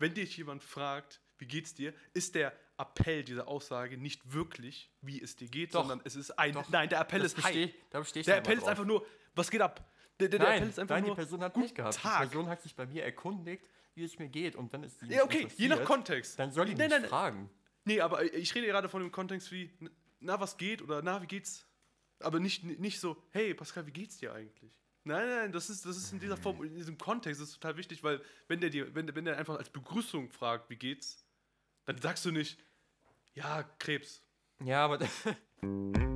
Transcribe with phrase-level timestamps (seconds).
[0.00, 5.20] wenn dich jemand fragt, wie geht's dir, ist der Appell dieser Aussage nicht wirklich, wie
[5.22, 5.80] es dir geht, Doch.
[5.82, 6.54] sondern es ist ein.
[6.54, 6.68] Doch.
[6.70, 7.52] Nein, der Appell ist Hi.
[7.52, 8.70] besteh- da bestehe ich Der Appell ist drauf.
[8.70, 9.90] einfach nur, was geht ab?
[10.18, 11.14] Der, der, der Nein, Appell ist einfach nein, nur.
[11.14, 11.96] die Person hat nicht gehabt.
[11.96, 12.22] Tag.
[12.22, 14.56] Die Person hat sich bei mir erkundigt, wie es mir geht.
[14.56, 16.38] Und wenn es die Ja, okay, je nach Kontext.
[16.38, 17.04] Dann soll die mich nein, nein.
[17.08, 17.50] fragen.
[17.84, 19.70] Nee, aber ich rede gerade von dem Kontext wie,
[20.20, 21.66] na, was geht oder na, wie geht's?
[22.20, 24.78] Aber nicht, nicht so, hey, Pascal, wie geht's dir eigentlich?
[25.04, 27.76] Nein, nein, das ist, das ist in dieser Form, in diesem Kontext, das ist total
[27.76, 31.24] wichtig, weil wenn der dir, wenn, der- wenn der einfach als Begrüßung fragt, wie geht's,
[31.86, 32.58] dann sagst du nicht,
[33.34, 34.22] ja, Krebs.
[34.62, 34.98] Ja, aber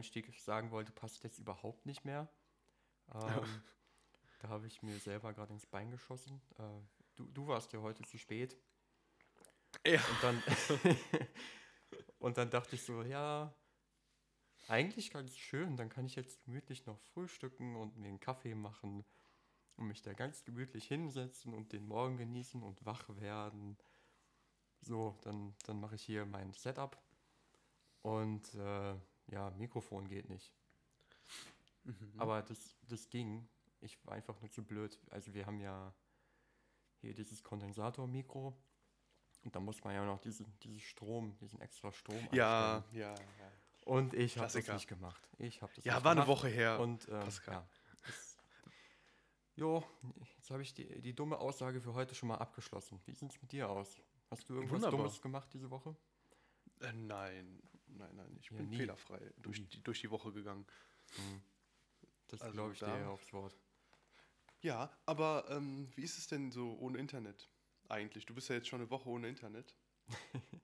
[0.00, 2.26] Einstieg sagen wollte, passt jetzt überhaupt nicht mehr.
[3.12, 3.62] Ähm,
[4.40, 6.40] da habe ich mir selber gerade ins Bein geschossen.
[6.58, 6.62] Äh,
[7.16, 8.56] du, du warst ja heute zu spät.
[9.86, 10.00] Ja.
[10.00, 10.42] Und dann,
[12.18, 13.54] und dann dachte ich so, ja,
[14.68, 15.76] eigentlich ganz schön.
[15.76, 19.04] Dann kann ich jetzt gemütlich noch frühstücken und mir einen Kaffee machen
[19.76, 23.76] und mich da ganz gemütlich hinsetzen und den Morgen genießen und wach werden.
[24.80, 26.96] So, dann, dann mache ich hier mein Setup
[28.00, 28.94] und äh,
[29.30, 30.52] ja, Mikrofon geht nicht.
[32.18, 33.48] Aber das, das ging.
[33.80, 34.98] Ich war einfach nur zu blöd.
[35.10, 35.94] Also wir haben ja
[37.00, 38.54] hier dieses Kondensatormikro
[39.44, 43.00] und da muss man ja noch diesen, diesen Strom, diesen extra Strom Ja, einstellen.
[43.00, 43.52] ja, ja.
[43.86, 45.26] Und ich habe das nicht gemacht.
[45.38, 46.28] Ich habe das Ja, war eine gemacht.
[46.28, 47.54] Woche her, Und ähm, Pascal.
[47.54, 47.68] ja,
[48.04, 48.38] das,
[49.56, 49.82] jo,
[50.36, 53.00] jetzt habe ich die, die dumme Aussage für heute schon mal abgeschlossen.
[53.06, 53.98] Wie sieht es mit dir aus?
[54.30, 54.98] Hast du irgendwas Wunderbar.
[55.00, 55.96] Dummes gemacht diese Woche?
[56.80, 57.62] Äh, nein,
[57.96, 58.76] nein, nein, ich Ja, bin nie.
[58.78, 60.66] fehlerfrei durch die, durch die Woche gegangen.
[62.28, 63.56] Das Also glaube ich da- dir aufs Wort.
[64.62, 67.48] Ja, aber ähm, wie ist es denn so ohne Internet
[67.88, 68.26] eigentlich?
[68.26, 69.74] Du bist ja jetzt schon eine Woche ohne Internet.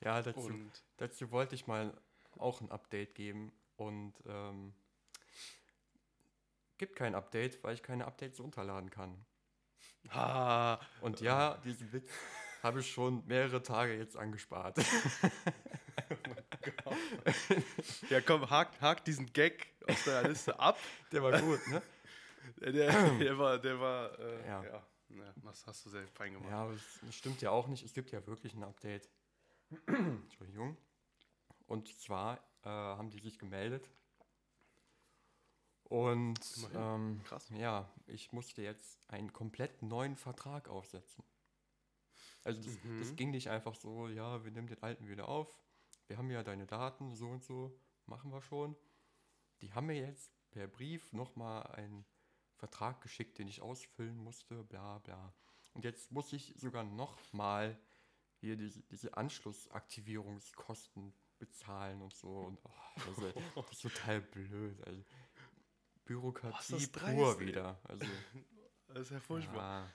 [0.00, 1.92] Ja, dazu, Und dazu wollte ich mal
[2.36, 4.72] auch ein Update geben und ähm,
[6.78, 9.26] gibt kein Update, weil ich keine Updates runterladen kann.
[10.10, 12.08] ha, Und ja, diesen Witz
[12.62, 14.78] habe ich schon mehrere Tage jetzt angespart.
[18.10, 20.78] ja komm, hak, hak diesen Gag aus deiner Liste ab.
[21.12, 21.82] Der war gut, ne?
[22.60, 24.62] Der, der, der war, der war, äh, Ja.
[24.64, 24.86] ja.
[25.10, 26.50] ja, das hast du sehr fein gemacht.
[26.50, 27.84] Ja, aber das stimmt ja auch nicht.
[27.84, 29.08] Es gibt ja wirklich ein Update.
[29.86, 30.76] Entschuldigung.
[31.66, 33.88] Und zwar äh, haben die sich gemeldet.
[35.84, 36.38] Und
[36.74, 37.48] ähm, Krass.
[37.56, 41.24] ja, ich musste jetzt einen komplett neuen Vertrag aufsetzen.
[42.44, 43.00] Also das, Mhm.
[43.00, 45.48] das ging nicht einfach so, ja, wir nehmen den alten wieder auf.
[46.08, 48.76] Wir haben ja deine Daten, so und so, machen wir schon.
[49.60, 52.04] Die haben mir jetzt per Brief nochmal einen
[52.56, 55.32] Vertrag geschickt, den ich ausfüllen musste, bla bla.
[55.74, 57.78] Und jetzt muss ich sogar nochmal
[58.40, 62.28] hier diese, diese Anschlussaktivierungskosten bezahlen und so.
[62.40, 62.70] Und oh,
[63.06, 64.80] das, ist, das ist total blöd.
[64.86, 65.04] Also,
[66.04, 67.78] Bürokratie das pur wieder.
[67.84, 68.06] Also,
[68.88, 69.92] Das ist ja furchtbar.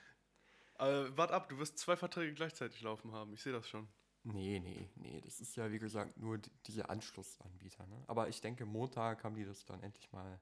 [0.77, 3.33] ah, Äh, wart ab, du wirst zwei Verträge gleichzeitig laufen haben.
[3.33, 3.87] Ich sehe das schon.
[4.23, 5.21] Nee, nee, nee.
[5.21, 7.85] Das ist ja, wie gesagt, nur die, diese Anschlussanbieter.
[7.87, 8.03] Ne?
[8.07, 10.39] Aber ich denke, Montag haben die das dann endlich mal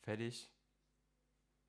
[0.00, 0.50] fertig.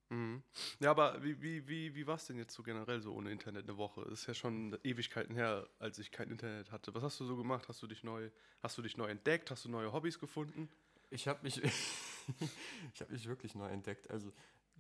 [0.10, 0.44] Mhm.
[0.80, 3.66] Ja, aber wie, wie, wie, wie war es denn jetzt so generell so ohne Internet
[3.66, 4.02] eine Woche?
[4.10, 6.94] Das ist ja schon Ewigkeiten her, als ich kein Internet hatte.
[6.96, 7.68] Was hast du so gemacht?
[7.68, 8.32] Hast du dich neu,
[8.62, 9.52] hast du dich neu entdeckt?
[9.52, 10.70] Hast du neue Hobbys gefunden?
[11.12, 11.62] Ich habe mich,
[12.94, 14.10] ich habe mich wirklich neu entdeckt.
[14.10, 14.32] Also,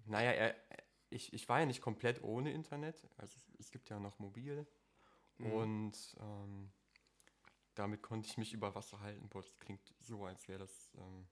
[0.05, 0.53] naja,
[1.11, 3.07] ich, ich war ja nicht komplett ohne Internet.
[3.17, 4.65] Also es, es gibt ja noch mobil.
[5.45, 6.71] Und ähm,
[7.75, 9.27] damit konnte ich mich über Wasser halten.
[9.29, 11.27] Boah, das klingt so, als wäre das ähm,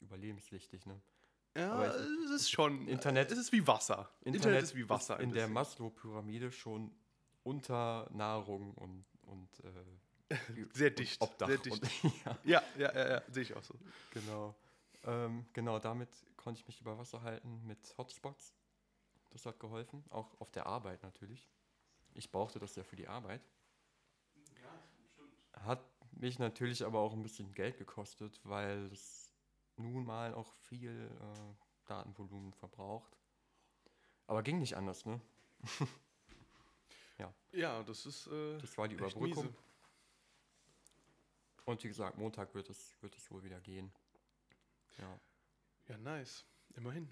[0.00, 1.00] überlebenswichtig, ne?
[1.56, 1.94] Ja, ich-
[2.26, 2.86] es ist schon.
[2.86, 4.08] Internet- Es ist wie Wasser.
[4.22, 5.18] Internet, ist wie Wasser.
[5.20, 5.48] in ein der.
[5.48, 6.92] Maslow-Pyramide schon
[7.42, 10.34] unter Nahrung und, und äh,
[10.74, 11.48] Sehr dicht, Obdach.
[11.48, 11.82] sehr dicht.
[12.04, 13.74] Und, ja, Ja, ja, ja, ja sehe ich auch so.
[14.12, 14.54] Genau.
[15.04, 18.54] Ähm, genau, damit konnte ich mich über Wasser halten mit Hotspots.
[19.30, 21.48] Das hat geholfen, auch auf der Arbeit natürlich.
[22.14, 23.42] Ich brauchte das ja für die Arbeit.
[25.52, 29.32] Hat mich natürlich aber auch ein bisschen Geld gekostet, weil es
[29.76, 31.54] nun mal auch viel äh,
[31.86, 33.16] Datenvolumen verbraucht.
[34.26, 35.20] Aber ging nicht anders, ne?
[37.18, 38.26] ja, Ja, das ist.
[38.28, 39.44] Äh, das war die Überbrückung.
[39.44, 39.54] miese.
[41.64, 43.92] Und wie gesagt, Montag wird es, wird es wohl wieder gehen.
[44.98, 45.20] Ja.
[45.88, 46.44] Ja, nice.
[46.74, 47.08] Immerhin.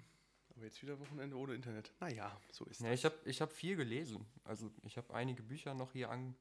[0.59, 1.93] Oh, jetzt wieder Wochenende ohne Internet.
[1.99, 4.25] Naja, so ist Ja, ich habe ich hab viel gelesen.
[4.43, 6.35] Also ich habe einige Bücher noch hier an,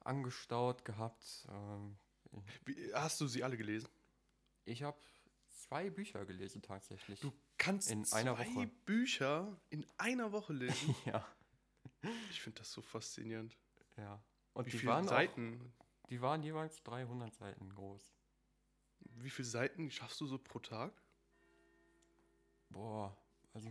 [0.00, 1.46] angestaut gehabt.
[1.50, 1.96] Ähm,
[2.64, 3.88] Wie, hast du sie alle gelesen?
[4.66, 4.98] ich habe
[5.50, 7.20] zwei Bücher gelesen tatsächlich.
[7.20, 8.66] Du kannst In zwei einer Woche.
[8.86, 10.94] Bücher in einer Woche lesen.
[11.04, 11.24] ja,
[12.30, 13.56] ich finde das so faszinierend.
[13.96, 14.22] ja.
[14.54, 15.72] Und Wie die viele waren, Seiten?
[15.78, 18.14] Auch, die waren jeweils 300 Seiten groß.
[19.16, 20.92] Wie viele Seiten schaffst du so pro Tag?
[22.70, 23.16] Boah,
[23.54, 23.70] also.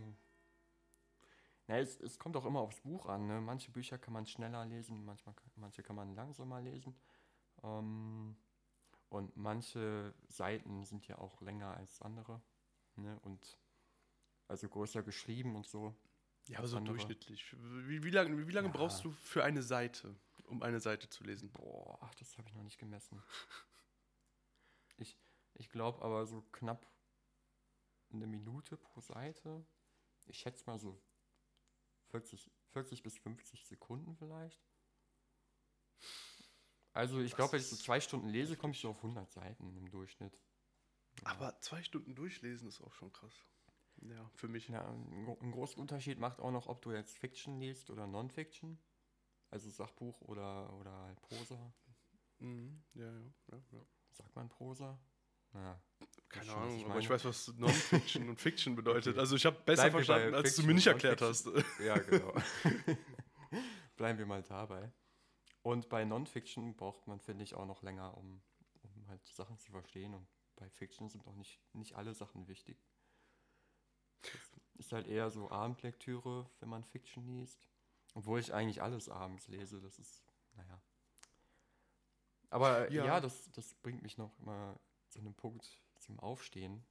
[1.66, 3.26] Na, es, es kommt auch immer aufs Buch an.
[3.26, 3.40] Ne?
[3.40, 6.94] Manche Bücher kann man schneller lesen, manchmal, manche kann man langsamer lesen.
[7.62, 8.36] Ähm,
[9.08, 12.42] und manche Seiten sind ja auch länger als andere.
[12.96, 13.18] Ne?
[13.20, 13.58] Und
[14.48, 15.94] also größer geschrieben und so.
[16.48, 16.96] Ja, aber so andere.
[16.96, 17.56] durchschnittlich.
[17.86, 18.74] Wie, wie lange, wie lange Ja.
[18.74, 20.14] brauchst du für eine Seite,
[20.46, 21.50] um eine Seite zu lesen?
[21.50, 23.22] Boah, ach, das habe ich noch nicht gemessen.
[24.98, 25.16] Ich,
[25.54, 26.86] ich glaube aber so knapp
[28.14, 29.64] eine Minute pro Seite.
[30.26, 31.00] Ich schätze mal so
[32.10, 34.64] 40, 40 bis 50 Sekunden vielleicht.
[36.92, 39.76] Also ich glaube, wenn ich so zwei Stunden lese, komme ich so auf 100 Seiten
[39.76, 40.38] im Durchschnitt.
[41.24, 43.34] Aber zwei Stunden durchlesen ist auch schon krass.
[44.02, 44.68] Ja, für mich.
[44.68, 48.78] Ja, einen großen Unterschied macht auch noch, ob du jetzt Fiction liest oder Non-Fiction.
[49.50, 51.72] Also Sachbuch oder, oder halt Prosa.
[52.38, 52.82] Mhm.
[52.94, 53.86] Ja, ja, ja, ja.
[54.10, 54.98] Sagt man Prosa?
[55.52, 55.80] Ja.
[56.34, 59.12] Keine schon, Ahnung, ich aber ich weiß, was Non-Fiction und Fiction bedeutet.
[59.12, 59.20] Okay.
[59.20, 61.48] Also ich habe besser Bleiben verstanden, als du Fiction mir nicht erklärt hast.
[61.78, 62.34] Ja, genau.
[63.96, 64.92] Bleiben wir mal dabei.
[65.62, 68.42] Und bei Non-Fiction braucht man, finde ich, auch noch länger, um,
[68.82, 70.14] um halt Sachen zu verstehen.
[70.14, 70.26] Und
[70.56, 72.84] bei Fiction sind auch nicht, nicht alle Sachen wichtig.
[74.22, 77.68] Das ist halt eher so Abendlektüre, wenn man Fiction liest.
[78.14, 80.80] Obwohl ich eigentlich alles abends lese, das ist, naja.
[82.50, 83.04] Aber Ja.
[83.04, 84.78] ja, das, das bringt mich noch immer
[85.08, 86.84] zu einem Punkt zum Aufstehen.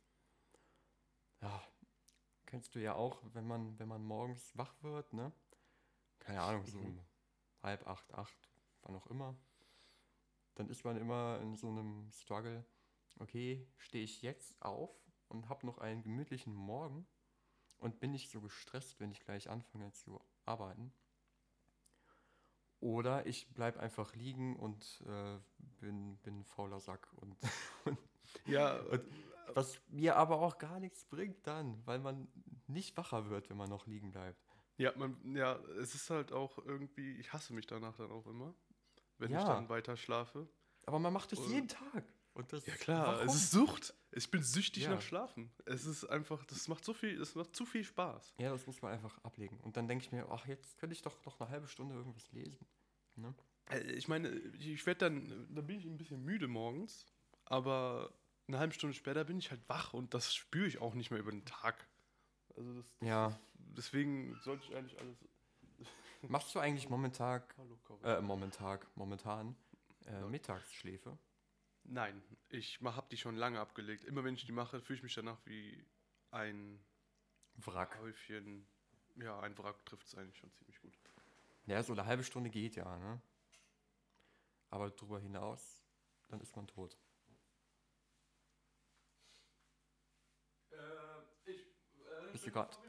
[1.42, 1.62] Ja,
[2.46, 5.32] kennst du ja auch, wenn man, wenn man morgens wach wird, ne?
[6.20, 6.86] Keine Ahnung, so Mhm.
[6.86, 7.06] um
[7.62, 8.50] halb acht, acht,
[8.82, 9.36] wann auch immer.
[10.56, 12.66] Dann ist man immer in so einem Struggle.
[13.20, 14.92] Okay, stehe ich jetzt auf
[15.28, 17.08] und habe noch einen gemütlichen Morgen
[17.78, 20.94] und bin nicht so gestresst, wenn ich gleich anfange zu arbeiten.
[22.80, 25.40] Oder ich bleibe einfach liegen und äh,
[25.80, 27.12] bin, bin ein fauler Sack.
[27.14, 27.38] Und,
[28.46, 29.04] Ja, Und-
[29.54, 32.28] was mir aber auch gar nichts bringt dann, weil man
[32.68, 34.40] nicht wacher wird, wenn man noch liegen bleibt.
[34.78, 38.54] ja, man, ja, es ist halt auch irgendwie, ich hasse mich danach dann auch immer,
[39.20, 39.46] wenn ich Ja.
[39.46, 40.48] dann weiter schlafe.
[40.86, 42.04] Aber man macht es Und- jeden Tag.
[42.66, 43.28] Ja klar, warum?
[43.28, 43.94] es ist Sucht.
[44.12, 44.90] Ich bin süchtig Ja.
[44.96, 45.52] nach Schlafen.
[45.66, 48.34] Es ist einfach, das macht so viel, das macht zu viel Spaß.
[48.40, 49.60] Ja, das muss man einfach ablegen.
[49.60, 52.32] Und dann denke ich mir, ach, jetzt könnte ich doch noch eine halbe Stunde irgendwas
[52.32, 52.66] lesen.
[53.16, 53.36] Ne?
[53.70, 57.06] Äh, Ich meine, ich werde dann, da bin ich ein bisschen müde morgens,
[57.46, 58.12] aber
[58.48, 61.20] eine halbe Stunde später bin ich halt wach und das spüre ich auch nicht mehr
[61.20, 61.88] über den Tag.
[62.56, 63.40] Also das, das Ja.
[63.56, 65.18] deswegen sollte ich eigentlich alles.
[66.22, 67.44] Machst du eigentlich momentan,
[68.04, 69.56] äh, momentan, momentan
[70.06, 70.22] äh.
[70.22, 71.18] Mittagsschläfe?
[71.86, 74.06] Nein, ich habe die schon lange abgelegt.
[74.06, 75.86] Immer wenn ich die mache, fühle ich mich danach wie
[76.32, 76.80] ein
[77.56, 78.00] Wrack.
[78.00, 78.66] Häufchen.
[79.16, 80.98] Ja, ein Wrack trifft es eigentlich schon ziemlich gut.
[81.66, 83.22] Ja, so eine halbe Stunde geht ja, ne?
[84.70, 85.84] Aber darüber hinaus,
[86.30, 86.98] dann ist man tot.
[92.44, 92.80] Bist du grad-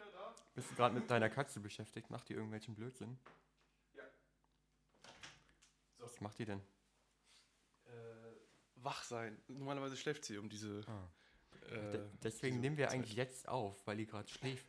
[0.55, 2.11] Bist du gerade mit deiner Katze beschäftigt?
[2.11, 3.19] Macht die irgendwelchen Blödsinn?
[3.95, 4.03] Ja.
[5.99, 6.05] So.
[6.05, 6.61] Was macht die denn?
[7.87, 7.91] Äh,
[8.77, 9.41] wach sein.
[9.49, 10.83] Normalerweise schläft sie um diese.
[10.89, 11.09] Ah.
[11.69, 12.95] Äh, De deswegen diese nehmen wir Zeit.
[12.95, 14.67] eigentlich jetzt auf, weil die gerade schläft.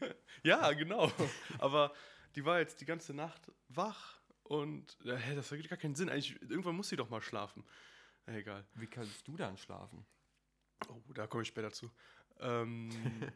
[0.42, 1.12] Ja, genau.
[1.58, 1.92] Aber
[2.34, 6.08] die war jetzt die ganze Nacht wach und äh, das ergibt gar keinen Sinn.
[6.08, 7.62] Eigentlich, irgendwann muss sie doch mal schlafen.
[8.24, 8.64] Egal.
[8.76, 10.06] Wie kannst du dann schlafen?
[10.88, 11.90] Oh, da komme ich später zu.
[12.38, 12.88] Ähm,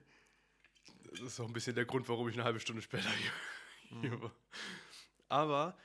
[1.10, 4.22] das ist auch ein bisschen der Grund, warum ich eine halbe Stunde später hier, hier
[4.22, 4.32] war.
[5.28, 5.76] Aber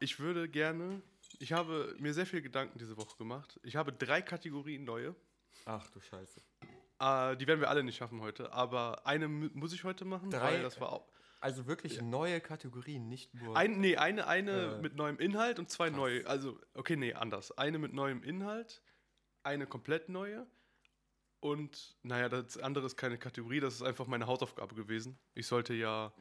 [0.00, 1.02] ich würde gerne.
[1.38, 3.58] Ich habe mir sehr viel Gedanken diese Woche gemacht.
[3.62, 5.14] Ich habe drei Kategorien neue.
[5.64, 6.40] Ach du Scheiße.
[7.00, 8.52] Äh, die werden wir alle nicht schaffen heute.
[8.52, 11.08] Aber eine mu- muss ich heute machen, Drei- weil das war auch.
[11.40, 13.56] Also wirklich neue Kategorien, nicht nur.
[13.56, 16.26] Ein, nee, eine, eine Äh, mit neuem Inhalt und zwei neue.
[16.26, 17.52] Also, okay, nee, anders.
[17.58, 18.82] Eine mit neuem Inhalt,
[19.42, 20.46] eine komplett neue.
[21.40, 25.18] Und, naja, das andere ist keine Kategorie, das ist einfach meine Hausaufgabe gewesen.
[25.34, 26.12] Ich sollte ja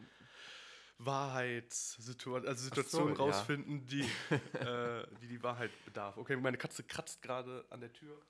[0.98, 3.20] Wahrheitssituationen, also Situationen ja.
[3.20, 4.02] rausfinden, die,
[4.54, 6.18] äh, die die Wahrheit bedarf.
[6.18, 8.22] Okay, meine Katze kratzt gerade an der Tür.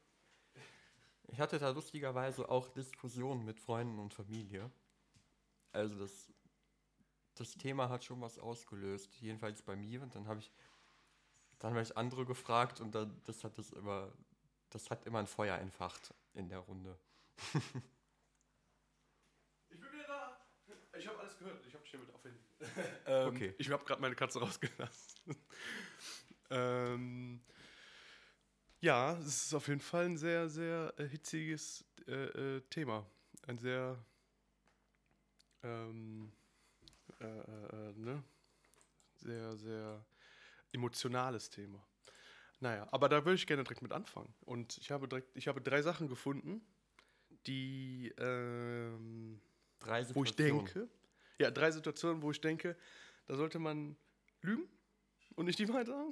[1.27, 4.72] Ich hatte da lustigerweise auch Diskussionen mit Freunden und Familie.
[5.72, 6.32] Also das,
[7.36, 10.01] das Thema hat schon was ausgelöst, jedenfalls bei mir.
[10.01, 10.51] Und dann habe ich,
[11.60, 14.12] dann habe ich andere gefragt und dann, das hat das immer,
[14.69, 16.98] das hat immer ein Feuer entfacht in der Runde.
[19.69, 20.39] Ich bin wieder
[20.98, 21.65] Ich habe alles gehört.
[21.65, 22.39] Ich habe dich damit aufhängen.
[23.07, 23.55] ähm, Okay.
[23.57, 25.36] Ich habe gerade meine Katze rausgelassen.
[26.50, 27.41] ähm,
[28.79, 33.05] ja, es ist auf jeden Fall ein sehr, sehr äh, hitziges äh, äh, Thema.
[33.48, 33.98] Ein sehr
[35.63, 36.31] ähm,
[37.19, 38.24] äh, äh, äh, ne?
[39.15, 40.05] sehr, sehr
[40.72, 41.86] emotionales Thema.
[42.65, 44.34] Naja, aber da würde ich gerne direkt mit anfangen.
[44.41, 46.65] Und ich habe direkt, ich habe drei Sachen gefunden,
[47.45, 49.39] die ähm,
[49.77, 50.65] Drei wo ich Situationen.
[50.65, 50.89] denke,
[51.38, 52.75] ja, drei Situationen, wo ich denke,
[53.27, 53.95] da sollte man
[54.41, 54.67] lügen
[55.36, 56.12] und nicht die Wahrheit sagen.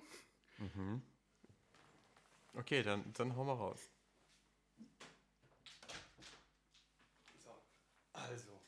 [0.60, 1.02] Mhm.
[2.54, 3.90] Okay, dann, dann hau mal raus.
[8.14, 8.62] Also.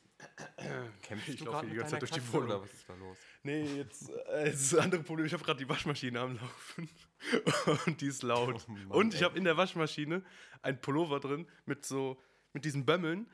[1.02, 2.44] Kämpfst Ich du gerade die ganze Zeit durch die Wohnung.
[2.48, 3.18] Oder was ist da los?
[3.42, 6.88] Nee, jetzt äh, das andere Problem, ich habe gerade die Waschmaschine am Laufen
[7.86, 8.64] und die ist laut.
[8.68, 10.22] Oh Mann, und ich habe in der Waschmaschine
[10.62, 12.20] ein Pullover drin mit so
[12.52, 13.28] mit diesen Bömmeln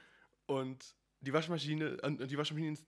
[0.47, 2.85] und die Waschmaschine äh, die Waschmaschine ist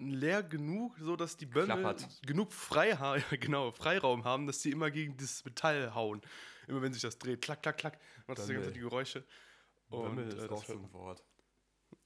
[0.00, 2.06] leer genug, so dass die Bömmel Klappert.
[2.26, 6.20] genug Freiha genau, Freiraum haben, dass sie immer gegen das Metall hauen.
[6.66, 9.24] Immer wenn sich das dreht, klack klack klack, macht das die ganze Zeit die Geräusche.
[9.88, 11.24] Bömmel Und, ist äh, auch so ein Wort.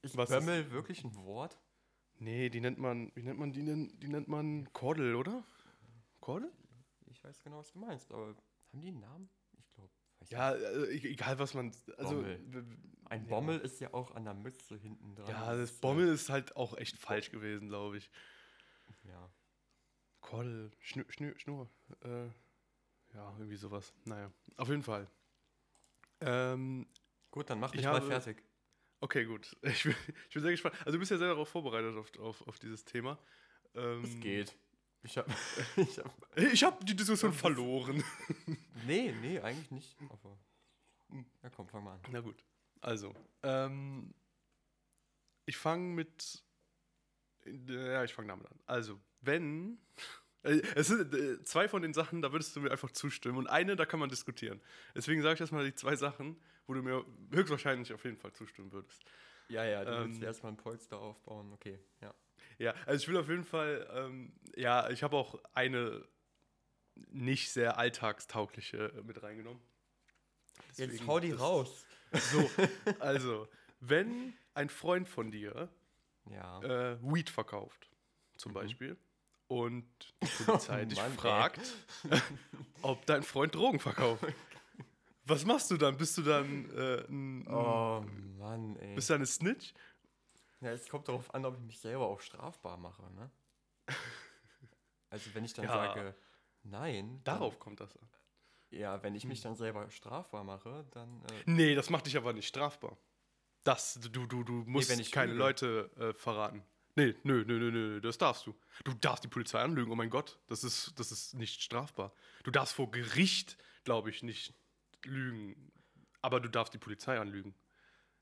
[0.01, 1.59] Ist Was ist- Bömmel wirklich ein Wort?
[2.19, 3.99] Nee, die nennt man, wie nennt man die denn?
[3.99, 5.43] Die nennt man Kordel, oder?
[6.19, 6.51] Kordel?
[7.07, 9.29] Ich weiß genau, was du meinst, aber haben die einen Namen?
[9.59, 9.89] Ich glaube.
[10.29, 11.71] Ja, äh, e- egal was man.
[11.97, 12.15] Also.
[12.15, 12.65] Bommel.
[13.05, 13.29] Ein ja.
[13.29, 15.27] Bommel ist ja auch an der Mütze hinten dran.
[15.27, 18.09] Ja, das Bommel ist halt auch echt falsch gewesen, glaube ich.
[19.03, 19.29] Ja.
[20.21, 21.69] Kordel, Schnur, Schnur, Schnur.
[22.01, 22.27] Äh,
[23.13, 23.93] ja, irgendwie sowas.
[24.05, 25.07] Naja, auf jeden Fall.
[26.21, 26.87] Ähm,
[27.29, 28.41] Gut, dann mach Ich dich mal habe- fertig.
[29.03, 29.55] Okay, gut.
[29.63, 29.95] Ich bin,
[30.29, 30.75] ich bin sehr gespannt.
[30.79, 33.17] Also, du bist ja sehr darauf vorbereitet auf, auf, auf dieses Thema.
[33.75, 34.55] Ähm, Es geht.
[35.05, 35.27] Ich hab,
[35.75, 36.37] ich hab.
[36.37, 38.01] Ich habe die Diskussion verloren.
[38.87, 39.97] Nee, nee, eigentlich nicht.
[40.09, 40.37] Aber.
[41.43, 41.99] Ja, komm, fang mal an.
[42.09, 42.41] Na gut.
[42.79, 44.13] Also, ähm,
[45.45, 46.41] ich fange mit.
[47.67, 48.57] Ja, ich fange damit an.
[48.65, 49.77] Also, wenn.
[50.43, 53.37] äh, Es sind äh, zwei von den Sachen, da würdest du mir einfach zustimmen.
[53.39, 54.61] Und eine, da kann man diskutieren.
[54.95, 58.71] Deswegen sage ich erstmal die zwei Sachen, wo du mir höchstwahrscheinlich auf jeden Fall zustimmen
[58.71, 59.03] würdest.
[59.49, 61.51] Ja, ja, du willst Ähm, erstmal ein Polster aufbauen.
[61.53, 62.13] Okay, ja.
[62.57, 63.87] Ja, also ich will auf jeden Fall.
[63.93, 66.05] Ähm, ja, ich habe auch eine
[67.11, 69.61] nicht sehr alltagstaugliche äh, mit reingenommen.
[70.67, 71.85] Jetzt Deswegen hau die raus.
[72.31, 72.49] So,
[72.99, 73.47] also,
[73.79, 75.69] wenn ein Freund von dir
[76.31, 76.61] Ja.
[76.61, 77.89] äh, Weed verkauft,
[78.37, 78.55] zum Mhm.
[78.57, 78.97] Beispiel,
[79.47, 79.85] und
[80.21, 81.59] die Polizei Oh dich Mann, fragt,
[82.81, 84.23] ob dein Freund Drogen verkauft.
[85.25, 85.95] Was machst du dann?
[85.97, 88.03] Bist du dann äh, ein, oh
[88.37, 88.95] Mann, ey.
[88.95, 89.73] bist du eine Snitch?
[90.59, 93.29] Ja, es kommt darauf an, ob ich mich selber auch strafbar mache, ne?
[95.09, 95.71] Also wenn ich dann Ja.
[95.71, 96.15] sage,
[96.63, 97.21] nein.
[97.23, 98.09] dann- Darauf kommt das an.
[98.71, 99.43] Ja, wenn ich mich Hm.
[99.43, 101.21] dann selber strafbar mache, dann.
[101.25, 102.97] Äh, Nee, das macht dich aber nicht strafbar.
[103.63, 105.43] Das, du, du, du musst wenn ich keine lüge.
[105.43, 106.63] Leute äh, verraten.
[106.95, 108.55] Nee, nö, nö, nö, nö, das darfst du.
[108.83, 112.13] Du darfst die Polizei anlügen, oh mein Gott, das ist, das ist nicht strafbar.
[112.43, 114.53] Du darfst vor Gericht, glaube ich, nicht
[115.05, 115.71] lügen,
[116.21, 117.55] aber du darfst die Polizei anlügen.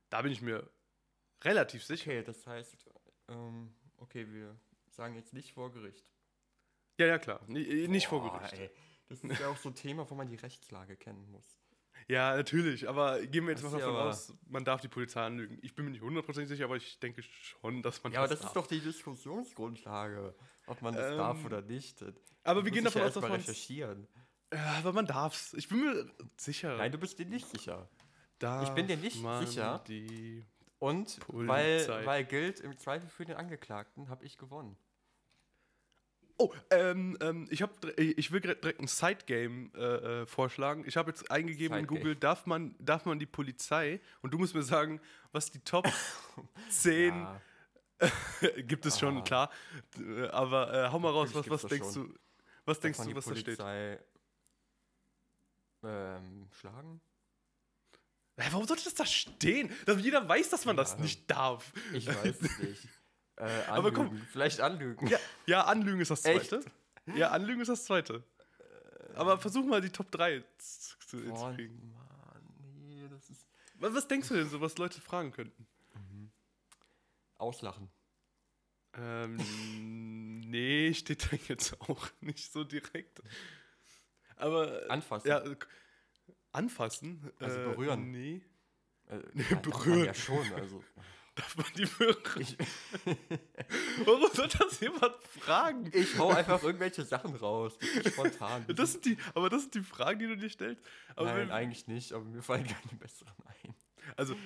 [0.10, 0.70] Da bin ich mir
[1.44, 2.12] relativ sicher.
[2.12, 2.86] okay, das heißt,
[3.30, 4.60] ähm, okay, wir
[4.90, 6.12] sagen jetzt nicht vor Gericht.
[7.00, 8.54] Ja, ja, klar, Ni- nicht vor Gericht.
[8.54, 8.70] Ey,
[9.08, 11.58] das ist ja auch so ein Thema, wo man die Rechtslage kennen muss.
[12.08, 15.22] Ja, natürlich, aber gehen wir jetzt Das mal davon ja aus, man darf die Polizei
[15.22, 15.60] anlügen.
[15.62, 18.44] Ich bin mir nicht hundertprozentig sicher, aber ich denke schon, dass man Ja, aber das
[18.44, 20.36] ist doch die Diskussionsgrundlage,
[20.68, 22.02] ob man das Ähm, darf oder nicht.
[22.02, 24.08] Das aber wir gehen davon ja aus, dass man recherchieren.
[24.54, 25.54] Ja, aber man darf's.
[25.54, 26.78] Ich bin mir sicher.
[26.78, 27.88] Nein, du bist dir nicht sicher.
[28.40, 29.16] darf ich bin dir nicht
[29.46, 29.84] sicher.
[30.80, 31.48] Und Polizei.
[31.90, 34.76] weil, weil gilt im Zweifel für den Angeklagten, habe ich gewonnen.
[36.38, 40.84] oh, ähm, ähm, ich, hab, ich will direkt ein Sidegame äh, äh, vorschlagen.
[40.88, 41.86] Ich habe jetzt eingegeben in.
[41.88, 44.02] Google, darf man, darf man die Polizei?
[44.22, 45.00] Und du musst mir sagen,
[45.32, 45.88] was die Top
[46.70, 47.42] 10 Ja,
[48.64, 49.22] gibt es schon, Ah.
[49.22, 49.50] klar.
[50.00, 52.10] Äh, Aber äh, hau mal raus, was, Natürlich was denkst schon.
[52.10, 52.20] du?
[52.66, 53.60] Was denkst du, was da steht?
[55.84, 57.02] Ähm, schlagen?
[58.38, 59.72] Hä, warum sollte das da stehen?
[59.86, 61.00] Dass jeder weiß, dass man das Ja.
[61.00, 61.72] nicht darf.
[61.94, 62.88] Ich weiß es nicht.
[63.38, 63.70] Äh, anlügen.
[63.70, 64.22] Aber komm.
[64.32, 65.08] Vielleicht anlügen.
[65.08, 66.50] Ja, ja, Anlügen ist das Echt?
[66.50, 66.66] zweite.
[67.16, 68.24] Ja, Anlügen ist das zweite.
[69.16, 71.92] Aber versuch mal die Top 3 zu, Oh, zu kriegen.
[71.92, 72.44] Mann,
[72.88, 73.48] nee, das ist.
[73.76, 75.66] Was, was denkst du denn so, was Leute fragen könnten?
[77.38, 77.90] Auslachen.
[78.94, 79.38] Ähm,
[80.52, 83.22] nee, steht da jetzt auch nicht so direkt.
[84.42, 84.90] Aber.
[84.90, 85.28] Anfassen.
[85.28, 85.56] Ja, äh,
[86.52, 87.32] anfassen?
[87.40, 88.12] Also Äh, berühren.
[88.12, 88.42] Nee.
[89.08, 90.06] Äh, Nee, ja, darf man berühren.
[90.06, 90.54] Ja, schon.
[90.54, 90.84] Also,
[91.36, 92.18] Darf man die berühren?
[92.40, 92.58] ich,
[94.06, 95.90] Warum soll das jemand fragen?
[95.94, 97.78] ich hau einfach irgendwelche Sachen raus.
[98.06, 98.66] Spontan.
[98.76, 100.84] Das sind die, aber das sind die Fragen, die du dir stellst.
[101.16, 103.34] Aber Nein, wenn, eigentlich nicht, aber mir fallen keine besseren
[103.64, 103.74] ein.
[104.18, 104.38] also, äh,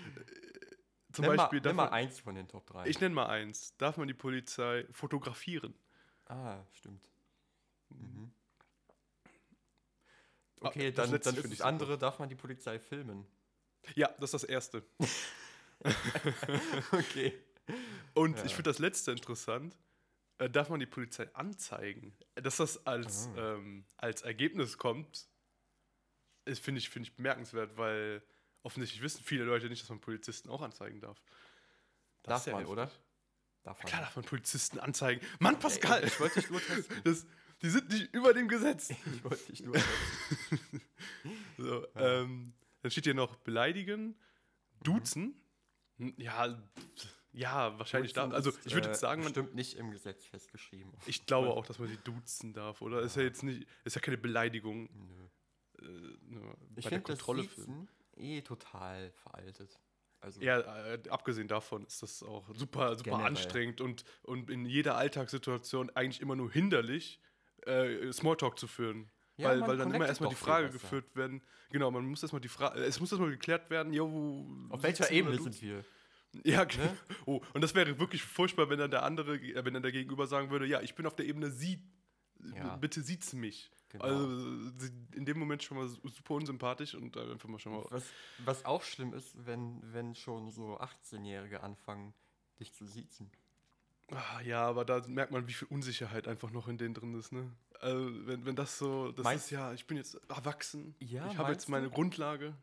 [1.11, 2.85] Zum nenn Beispiel, mal, darf nenn mal eins von den Top 3.
[2.87, 3.75] ich nenne mal eins.
[3.77, 5.73] Darf man die Polizei fotografieren?
[6.27, 7.09] ah, stimmt.
[7.89, 8.31] Mhm.
[10.61, 13.25] Ah, Okay, das dann, letzte dann ist das andere, darf man die Polizei filmen.
[13.95, 14.83] Ja, das ist das Erste.
[16.91, 17.33] Okay.
[18.13, 18.45] Und Ja.
[18.45, 19.77] ich finde das Letzte interessant.
[20.37, 22.15] Äh, darf man die Polizei anzeigen?
[22.35, 23.55] Dass das als, Ah.
[23.55, 25.27] ähm, als Ergebnis kommt,
[26.47, 28.21] finde ich, find ich bemerkenswert, weil
[28.63, 31.21] offensichtlich wissen viele Leute nicht, dass man Polizisten auch anzeigen darf.
[32.23, 32.71] Das Darf ist ja man, heftig.
[32.73, 32.91] oder?
[33.63, 33.87] Darf man.
[33.87, 35.25] Klar darf man Polizisten anzeigen.
[35.39, 36.01] Mann, Pascal!
[36.01, 37.01] Ey, ich wollte dich nur testen.
[37.03, 37.25] das,
[37.61, 38.89] die sind nicht über dem Gesetz.
[39.13, 39.75] Ich wollte dich nur.
[41.57, 44.15] So, ähm, dann steht hier noch beleidigen,
[44.83, 45.35] duzen.
[45.97, 46.61] Hm, Ja,
[47.31, 48.35] ja, wahrscheinlich Duzen darf.
[48.37, 50.91] Also ist, ich würde äh, jetzt sagen, man, Stimmt nicht im Gesetz festgeschrieben.
[51.05, 53.01] ich glaube auch, dass man sie duzen darf, oder?
[53.01, 54.89] Ist ja jetzt nicht, ist ja keine Beleidigung.
[54.93, 55.27] Nö.
[55.79, 57.61] Äh, nur Ich bei der finde das Kontrolle für.
[57.61, 59.77] Siezen eh total veraltet.
[60.21, 60.59] Also, Ja,
[60.93, 63.25] äh, abgesehen davon ist das auch super, super Generell.
[63.27, 67.19] anstrengend und, und in jeder Alltagssituation eigentlich immer nur hinderlich,
[67.65, 69.09] äh, Smalltalk zu führen.
[69.37, 71.41] Ja, weil, weil dann immer erstmal die Frage geführt werden.
[71.71, 75.41] Genau, man muss erstmal die Frage, es muss erstmal geklärt werden, jo, auf welcher Ebene
[75.41, 75.83] sind wir?
[76.43, 76.83] Ja, genau.
[76.83, 76.97] Ne?
[77.25, 80.27] Oh, und das wäre wirklich furchtbar, wenn dann der andere, äh, wenn dann der Gegenüber
[80.27, 81.81] sagen würde, ja, ich bin auf der Ebene Sie,
[82.53, 82.75] Ja.
[82.75, 83.71] bitte sieht's mich.
[83.87, 84.03] Genau.
[84.03, 84.69] Also
[85.13, 87.85] in dem Moment schon mal su- super unsympathisch und äh, einfach mal schon mal.
[87.89, 88.03] Was,
[88.39, 92.13] was auch schlimm ist, wenn, wenn schon so 18-Jährige anfangen,
[92.59, 93.31] dich zu siezen.
[94.11, 97.31] Ah, ja, aber da merkt man, wie viel Unsicherheit einfach noch in denen drin ist,
[97.31, 97.51] ne?
[97.79, 101.37] Also, wenn, wenn das so, das Meinst- ist ja, ich bin jetzt erwachsen, Ja, ich
[101.37, 101.91] habe jetzt meine du?
[101.93, 102.55] Grundlage.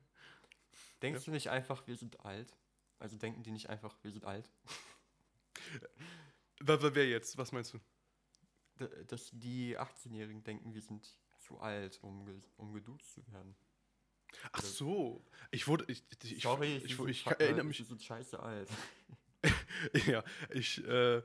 [1.03, 2.55] Denkst du nicht einfach, wir sind alt?
[3.01, 4.49] Also denken die nicht einfach, wir sind alt?
[6.61, 7.37] Wer, jetzt?
[7.39, 7.79] Was meinst du?
[8.79, 12.25] D dass die 18-Jährigen denken, wir sind zu alt, um,
[12.57, 13.57] um geduzt zu werden.
[14.53, 17.77] Ach so, ich wurde, ich, ich, ich, Sorry, ich, ich, sind ich fa- erinnere mich,
[17.79, 18.69] Sie sind scheiße alt.
[20.07, 21.23] ja, ich, äh,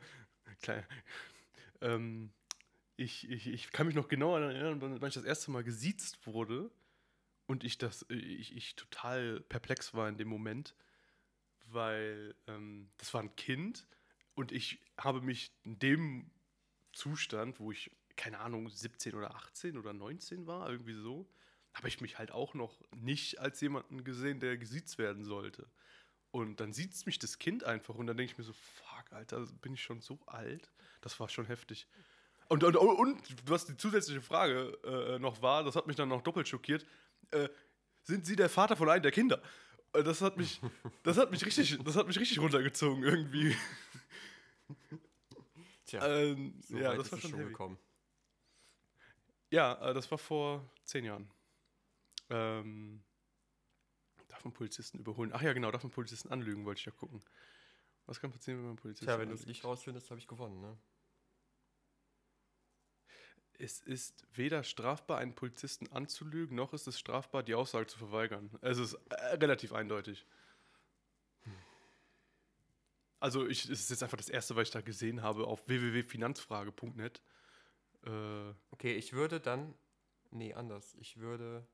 [0.61, 0.85] klein,
[1.81, 2.31] ähm,
[2.95, 6.25] ich, ich, ich kann mich noch genau daran erinnern, wann ich das erste Mal gesiezt
[6.25, 6.71] wurde
[7.45, 10.75] und ich das, ich, ich total perplex war in dem Moment,
[11.65, 13.87] weil ähm, das war ein Kind
[14.33, 16.31] und ich habe mich in dem
[16.93, 21.29] Zustand, wo ich, keine Ahnung, 17 oder 18 oder 19 war, irgendwie so,
[21.73, 25.69] habe ich mich halt auch noch nicht als jemanden gesehen, der gesiezt werden sollte.
[26.37, 29.45] Und dann sieht mich das Kind einfach und dann denke ich mir so, fuck, Alter,
[29.61, 30.69] bin ich schon so alt?
[31.01, 31.87] Das war schon heftig.
[32.49, 36.21] Und, und, und was die zusätzliche Frage äh, noch war, das hat mich dann noch
[36.21, 36.85] doppelt schockiert,
[37.31, 37.49] äh,
[38.03, 39.41] sind Sie der Vater von einem der Kinder?
[39.93, 40.61] Äh, Das hat mich,
[41.03, 43.55] das hat mich richtig, das hat mich richtig runtergezogen irgendwie.
[45.85, 47.49] Tja, Ähm, so ja, das ist war schon heavy.
[47.49, 47.77] gekommen.
[49.49, 51.29] Ja, äh, das war vor zehn Jahren.
[52.29, 53.01] Ähm,
[54.47, 55.31] man Polizisten überholen?
[55.33, 57.23] Ach ja, genau, darf man Polizisten anlügen, wollte ich ja gucken.
[58.05, 59.47] Was kann passieren, wenn man Polizisten Tja, wenn du es anlügt?
[59.47, 60.77] nicht rausfindest, habe ich gewonnen, ne?
[63.59, 68.51] Es ist weder strafbar, einen Polizisten anzulügen, noch ist es strafbar, die Aussage zu verweigern.
[68.61, 70.25] Es ist äh, relativ eindeutig.
[73.19, 77.21] Also, ich, es ist jetzt einfach das erste, was ich da gesehen habe auf www.finanzfrage.net.
[78.05, 79.73] Äh, Okay, ich würde dann.
[80.31, 80.95] Nee, anders.
[80.95, 81.67] Ich würde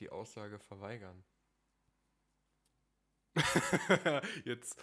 [0.00, 1.24] die Aussage verweigern.
[4.44, 4.82] jetzt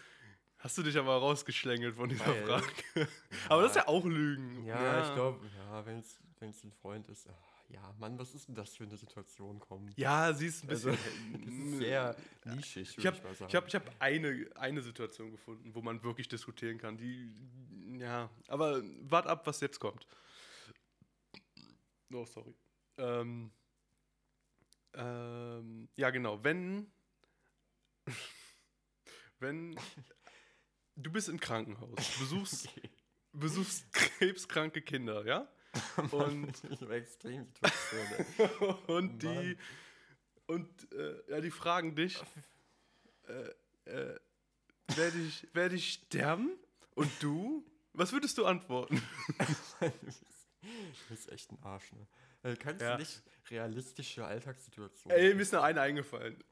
[0.57, 3.07] hast du dich aber rausgeschlängelt von dieser Weil- Frage.
[3.49, 4.65] aber das ist ja auch Lügen.
[4.65, 7.27] Ja, ich glaube, ja, wenn es ein Freund ist.
[7.29, 9.93] ach, ja, Mann, was ist denn das für eine Situation kommen?
[9.95, 10.89] Ja, sie ist ein Also,
[11.43, 11.71] bisschen.
[11.73, 13.49] ist sehr nischig, Ich würde habe ich, mal sagen.
[13.49, 16.97] ich hab, ich hab eine, eine Situation gefunden, wo man wirklich diskutieren kann.
[16.97, 17.31] Die,
[17.99, 20.07] ja, aber wart ab, was jetzt kommt.
[22.11, 22.55] Oh, sorry.
[22.97, 23.51] Ähm,
[24.95, 26.43] ähm, ja, genau.
[26.43, 26.91] Wenn,
[29.39, 29.75] wenn
[30.95, 32.89] du bist im Krankenhaus, besuchst, Okay.
[33.33, 35.47] besuchst krebskranke Kinder, ja?
[36.11, 37.47] Und ich war extrem
[38.87, 39.55] und die
[40.47, 42.17] und äh, ja, die fragen dich,
[43.27, 43.49] äh,
[43.85, 44.19] äh,
[44.95, 46.57] werde ich, werde ich sterben?
[46.95, 47.63] Und du?
[47.93, 48.99] Was würdest du antworten?
[49.79, 49.91] du
[51.09, 52.07] bist echt ein Arsch, ne?
[52.41, 52.93] Äh, Kannst Ja.
[52.93, 53.21] du nicht
[53.51, 55.15] realistische Alltagssituationen.
[55.19, 56.43] Ey, mir ist nur eine eingefallen.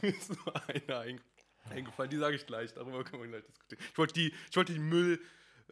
[0.00, 1.20] mir ist nur eine ein,
[1.70, 2.10] eingefallen.
[2.10, 2.72] Die sage ich gleich.
[2.74, 3.82] Darüber können wir gleich diskutieren.
[3.92, 5.20] Ich wollte die, ich wollte die Müll,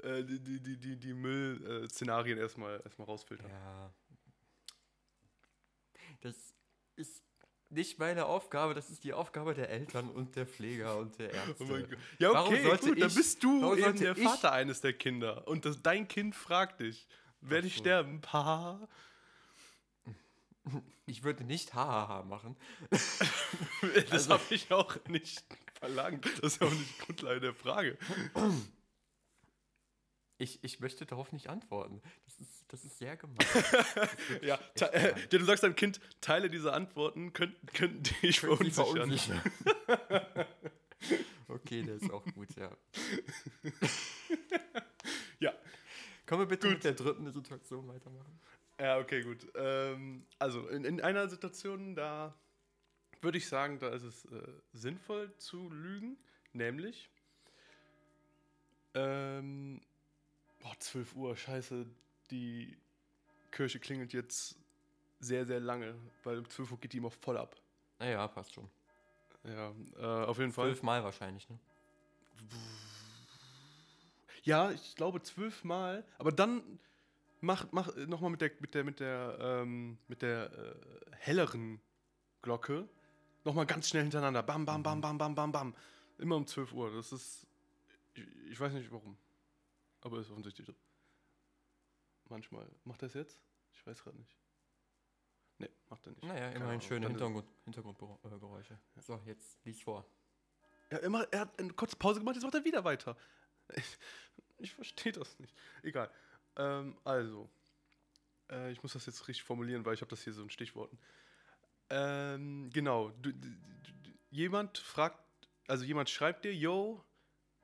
[0.02, 3.50] äh, die, die, die, die, Müll-Szenarien erstmal, erstmal rausfiltern.
[3.50, 3.92] Ja.
[6.20, 6.36] Das
[6.96, 7.22] ist
[7.68, 11.56] nicht meine Aufgabe, das ist die Aufgabe der Eltern und der Pfleger und der Ärzte.
[11.60, 11.98] Oh mein Gott.
[12.18, 14.80] Ja, Warum okay, sollte gut, dann ich- bist du warum eben der ich- Vater eines
[14.82, 15.48] der Kinder.
[15.48, 17.08] Und das, dein Kind fragt dich,
[17.40, 17.80] werde ich so.
[17.80, 18.20] sterben?
[18.20, 18.86] Pa?
[21.06, 22.56] Ich würde nicht hahaha machen.
[22.90, 25.42] Das Also- habe ich auch nicht
[25.82, 26.20] verlangen.
[26.40, 27.98] Das ist ja auch nicht die Grundlage der Frage.
[30.38, 32.00] Ich, ich möchte darauf nicht antworten.
[32.24, 33.36] Das ist, das ist sehr gemein.
[34.42, 35.14] Ja, äh, gemein.
[35.30, 39.10] du sagst deinem Kind, Teile dieser Antworten könnten, könnten dich verunsichern.
[41.48, 42.70] okay, der ist auch gut, ja.
[45.40, 45.52] Ja.
[46.26, 46.76] Können wir bitte Gut.
[46.76, 48.40] mit der dritten Situation weitermachen?
[48.78, 49.46] Ja, okay, gut.
[49.56, 52.34] Ähm, also in, in einer Situation, da
[53.22, 56.16] würde ich sagen, da ist es äh, sinnvoll zu lügen,
[56.52, 57.10] nämlich
[58.94, 59.80] ähm,
[60.60, 61.86] boah, 12 Uhr, scheiße,
[62.30, 62.76] die
[63.50, 64.56] Kirche klingelt jetzt
[65.20, 67.56] sehr, sehr lange, weil um 12 Uhr geht die immer voll ab.
[67.98, 68.68] Naja, passt schon.
[69.44, 70.66] Ja, äh, auf jeden Fall.
[70.66, 71.58] Zwölfmal wahrscheinlich, ne?
[74.44, 76.62] Ja, ich glaube zwölfmal, aber dann
[77.40, 80.74] mach, mach nochmal mit der, mit der, mit der, ähm, mit der äh,
[81.18, 81.80] helleren
[82.40, 82.88] Glocke
[83.44, 84.42] nochmal ganz schnell hintereinander.
[84.42, 85.74] Bam, bam, bam, bam, bam, bam, bam.
[86.18, 86.92] Immer um 12 Uhr.
[86.92, 87.46] Das ist.
[88.14, 89.16] Ich, ich weiß nicht warum.
[90.00, 90.74] Aber ist offensichtlich so.
[92.28, 92.68] Manchmal.
[92.84, 93.40] Macht er es jetzt?
[93.72, 94.36] Ich weiß gerade nicht.
[95.58, 96.24] Nee, macht er nicht.
[96.24, 98.78] Naja, immerhin schöne Hintergrund, Hintergrundgeräusche.
[99.00, 100.04] So, jetzt lies vor.
[100.90, 103.16] Ja, immer, er hat eine kurze Pause gemacht, jetzt macht er wieder weiter.
[103.74, 103.98] Ich,
[104.58, 105.54] ich verstehe das nicht.
[105.82, 106.10] Egal.
[106.56, 107.48] Ähm, also,
[108.50, 110.98] äh, ich muss das jetzt richtig formulieren, weil ich habe das hier so in Stichworten.
[111.92, 113.10] Ähm, genau.
[113.20, 113.48] Du, du,
[114.30, 115.18] jemand fragt,
[115.68, 117.04] also jemand schreibt dir, yo,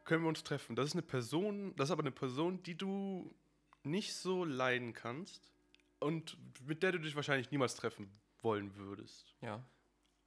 [0.05, 0.77] können wir uns treffen?
[0.77, 3.35] Das ist eine Person, das ist aber eine Person, die du
[3.85, 5.51] nicht so leiden kannst
[5.99, 6.37] und
[6.67, 8.11] mit der du dich wahrscheinlich niemals treffen
[8.43, 9.35] wollen würdest.
[9.41, 9.65] Ja.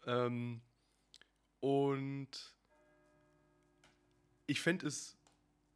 [0.06, 0.62] Ähm,
[1.60, 2.56] und
[4.48, 5.16] ich fände es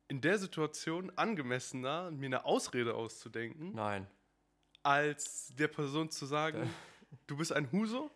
[0.07, 4.07] in der Situation angemessener, mir eine Ausrede auszudenken, Nein.
[4.81, 6.69] als der Person zu sagen,
[7.27, 8.11] du bist ein Huso,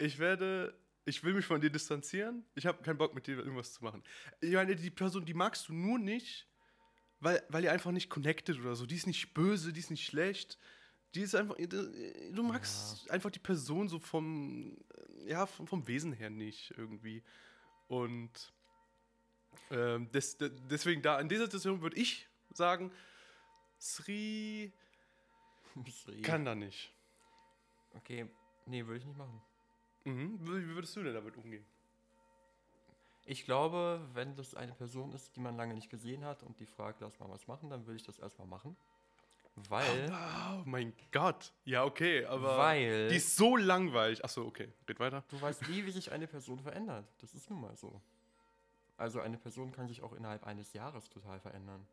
[0.00, 3.74] ich werde, ich will mich von dir distanzieren, ich habe keinen Bock mit dir irgendwas
[3.74, 4.02] zu machen.
[4.40, 6.48] Ich meine, die Person, die magst du nur nicht,
[7.20, 8.86] weil, weil ihr einfach nicht connected oder so.
[8.86, 10.58] Die ist nicht böse, die ist nicht schlecht.
[11.14, 14.78] Die ist einfach, du magst einfach die Person so vom,
[15.26, 17.22] ja, vom, vom Wesen her nicht irgendwie.
[17.88, 18.52] Und
[19.70, 22.92] ähm, des, de, deswegen da, in dieser Situation würde ich sagen,
[23.78, 24.72] Sri
[25.90, 26.22] Sri.
[26.22, 26.94] kann da nicht.
[27.92, 28.30] Okay,
[28.66, 29.42] nee, würde ich nicht machen.
[30.04, 30.38] Mhm.
[30.40, 31.64] Wie würdest du denn damit umgehen?
[33.26, 36.66] Ich glaube, wenn das eine Person ist, die man lange nicht gesehen hat und die
[36.66, 38.76] fragt, lass mal was machen, dann würde ich das erstmal machen.
[39.68, 41.52] Weil, Oh mein Gott.
[41.64, 44.24] Ja, okay, aber weil die ist so langweilig.
[44.24, 45.24] Achso, okay, red weiter.
[45.28, 47.06] du weißt nie, wie sich eine Person verändert.
[47.20, 48.00] Das ist nun mal so.
[48.96, 51.86] Also eine Person kann sich auch innerhalb eines Jahres total verändern.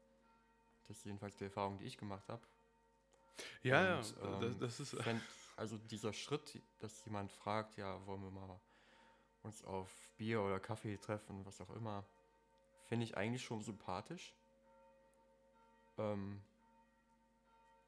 [0.87, 2.41] Das ist jedenfalls die Erfahrung, die ich gemacht habe.
[3.63, 5.07] Ja, Und, ja, ähm, das, das ist.
[5.57, 8.59] Also dieser Schritt, dass jemand fragt, ja, wollen wir mal
[9.41, 12.05] uns auf Bier oder Kaffee treffen, was auch immer,
[12.85, 14.35] finde ich eigentlich schon sympathisch.
[15.97, 16.41] Ähm,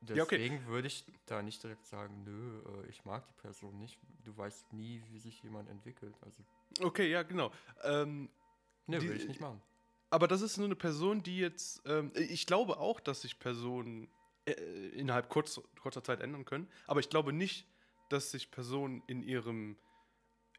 [0.01, 0.37] Ja, okay.
[0.37, 3.99] deswegen würde ich da nicht direkt sagen, nö, äh, ich mag die Person nicht.
[4.23, 6.15] Du weißt nie, wie sich jemand entwickelt.
[6.21, 6.43] Also,
[6.81, 7.51] Okay, ja, genau.
[7.83, 8.29] Ähm,
[8.87, 9.61] Die- würde ich nicht machen.
[10.09, 11.81] aber das ist nur eine Person, die jetzt.
[11.85, 14.07] Ähm, ich glaube auch, dass sich Personen
[14.57, 16.67] äh, innerhalb kurz, kurzer Zeit ändern können.
[16.87, 17.67] Aber ich glaube nicht,
[18.09, 19.77] dass sich Personen in ihrem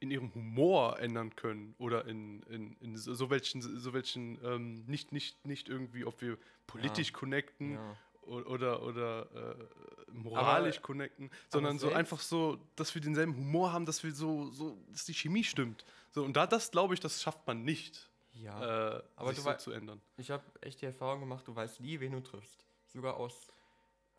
[0.03, 5.13] in ihrem Humor ändern können oder in, in, in so welchen, so welchen ähm, nicht,
[5.13, 7.97] nicht, nicht irgendwie, ob wir politisch connecten Ja.
[8.23, 14.03] oder, oder äh, moralisch connecten, sondern so einfach so, dass wir denselben Humor haben, dass
[14.03, 15.85] wir so, so dass die Chemie stimmt.
[16.13, 18.97] So, und da das glaube ich, das schafft man nicht, Ja.
[18.97, 20.01] äh, aber sich so zu ändern.
[20.17, 22.65] Ich habe echt die Erfahrung gemacht, du weißt nie, wen du triffst.
[22.87, 23.49] Sogar aus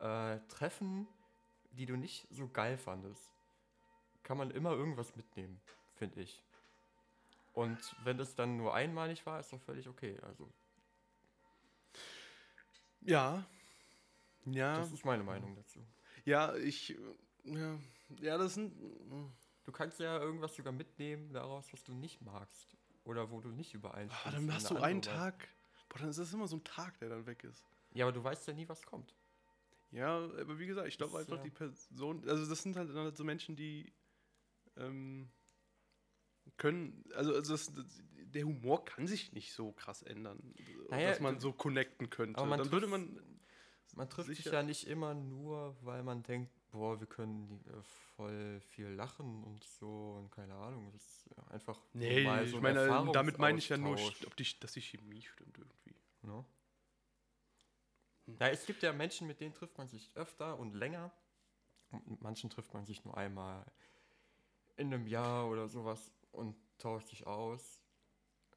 [0.01, 1.07] äh, Treffen,
[1.71, 3.31] die du nicht so geil fandest,
[4.23, 5.61] kann man immer irgendwas mitnehmen,
[5.95, 6.43] finde ich.
[7.53, 10.17] Und wenn das dann nur einmalig war, ist doch völlig okay.
[10.21, 10.51] Also,
[13.01, 13.45] Ja.
[14.45, 14.77] Ja.
[14.77, 15.79] das ist meine Meinung dazu.
[16.25, 16.97] Ja, ich.
[17.43, 17.77] Ja,
[18.19, 18.73] ja das sind.
[19.63, 22.75] Du kannst ja irgendwas sogar mitnehmen daraus, was du nicht magst.
[23.03, 24.25] Oder wo du nicht übereinstimmst.
[24.27, 25.47] Ah, dann hast du einen Tag.
[25.89, 27.65] Boah, dann ist das immer so ein Tag, der dann weg ist.
[27.93, 29.13] Ja, aber du weißt ja nie, was kommt.
[29.91, 32.27] Ja, aber wie gesagt, ich glaube einfach, ja- die Person.
[32.27, 33.91] Also, das sind halt halt so Menschen, die.
[34.77, 35.29] Ähm,
[36.57, 37.03] können.
[37.15, 38.01] Also, also das, das,
[38.33, 40.53] der Humor kann sich nicht so krass ändern,
[40.89, 42.39] Naja, dass man so connecten könnte.
[42.39, 43.19] aber man dann würde man.
[43.93, 47.81] Man trifft sich ja nicht immer nur, weil man denkt, boah, wir können äh,
[48.15, 50.89] voll viel lachen und so und keine Ahnung.
[50.93, 54.35] Das ist einfach Nee, mal ich so ein meine, damit meine ich ja nur, ob
[54.37, 55.95] die, dass die Chemie stimmt irgendwie.
[56.21, 56.45] Ne?
[58.25, 58.37] Hm.
[58.39, 61.11] Na, es gibt ja Menschen, mit denen trifft man sich öfter und länger.
[61.91, 63.65] Und mit manchen trifft man sich nur einmal
[64.77, 67.81] in einem Jahr oder sowas und tauscht sich aus.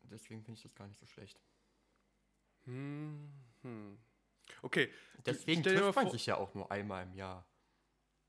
[0.03, 1.41] deswegen finde ich das gar nicht so schlecht.
[2.65, 3.31] Hm,
[3.63, 3.99] hm.
[4.63, 4.91] Okay.
[5.27, 7.47] Deswegen trifft man sich ja auch nur einmal im Jahr.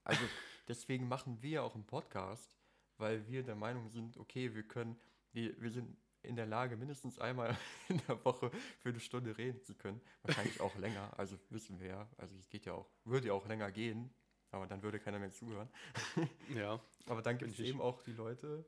[0.03, 0.21] Also
[0.67, 2.57] deswegen machen wir ja auch einen Podcast,
[2.97, 4.99] weil wir der Meinung sind, okay, wir können,
[5.31, 7.57] wir, wir sind in der Lage, mindestens einmal
[7.89, 10.01] in der Woche für eine Stunde reden zu können.
[10.23, 12.09] Wahrscheinlich auch länger, also wissen wir ja.
[12.17, 14.13] Also es geht ja auch, würde ja auch länger gehen,
[14.51, 15.69] aber dann würde keiner mehr zuhören.
[16.55, 16.79] Ja.
[17.07, 18.65] Aber dann gibt es eben auch die Leute,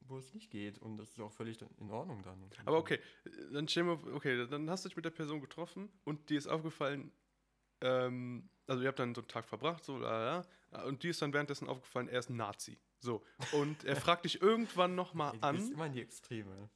[0.00, 2.50] wo es nicht geht und das ist auch völlig in Ordnung dann.
[2.64, 2.98] Aber okay,
[3.52, 6.46] dann stell mal, okay, dann hast du dich mit der Person getroffen und dir ist
[6.46, 7.12] aufgefallen,
[7.80, 11.22] ähm, also ihr habt dann so einen Tag verbracht, so, la, la, und dir ist
[11.22, 12.78] dann währenddessen aufgefallen, er ist ein Nazi.
[13.00, 13.24] So.
[13.52, 15.72] Und er fragt dich irgendwann nochmal Ey, du gehst an.
[15.72, 16.70] immer in die Extreme.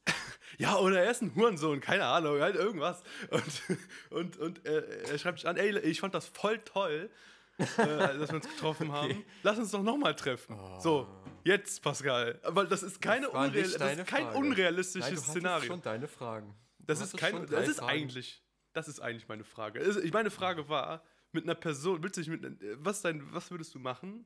[0.57, 3.03] Ja, oder er ist ein Hurensohn, keine Ahnung, halt irgendwas.
[3.29, 3.77] Und,
[4.09, 7.09] und, und äh, er schreibt dich an, ey, ich fand das voll toll,
[7.57, 9.23] äh, dass wir uns getroffen haben.
[9.43, 10.57] Lass uns doch nochmal treffen.
[10.79, 11.07] So,
[11.43, 12.39] jetzt, Pascal.
[12.43, 14.37] Aber das ist, keine Das unreal, das ist kein Frage.
[14.37, 15.65] unrealistisches Nein, du Szenario.
[15.67, 16.55] schon deine Fragen.
[16.79, 17.91] Du Das ist kein, schon das ist Fragen.
[17.91, 19.79] eigentlich, das ist eigentlich meine Frage.
[20.03, 22.43] Ich meine Frage war, mit einer Person, willst du dich mit,
[22.83, 24.25] was, dein, was würdest du machen,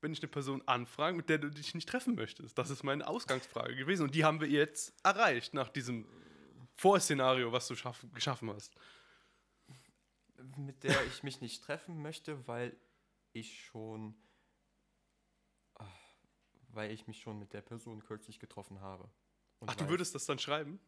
[0.00, 2.56] wenn ich eine Person anfrage, mit der du dich nicht treffen möchtest?
[2.58, 6.06] Das ist meine Ausgangsfrage gewesen und die haben wir jetzt erreicht nach diesem
[6.76, 8.74] Vorszenario, was du schaff, geschaffen hast.
[10.56, 12.76] Mit der ich mich nicht treffen möchte, weil
[13.32, 14.14] ich schon.
[15.74, 15.84] ah,
[16.68, 19.10] Weil ich mich schon mit der Person kürzlich getroffen habe.
[19.58, 20.78] Und Ach, du weiß- würdest das dann schreiben?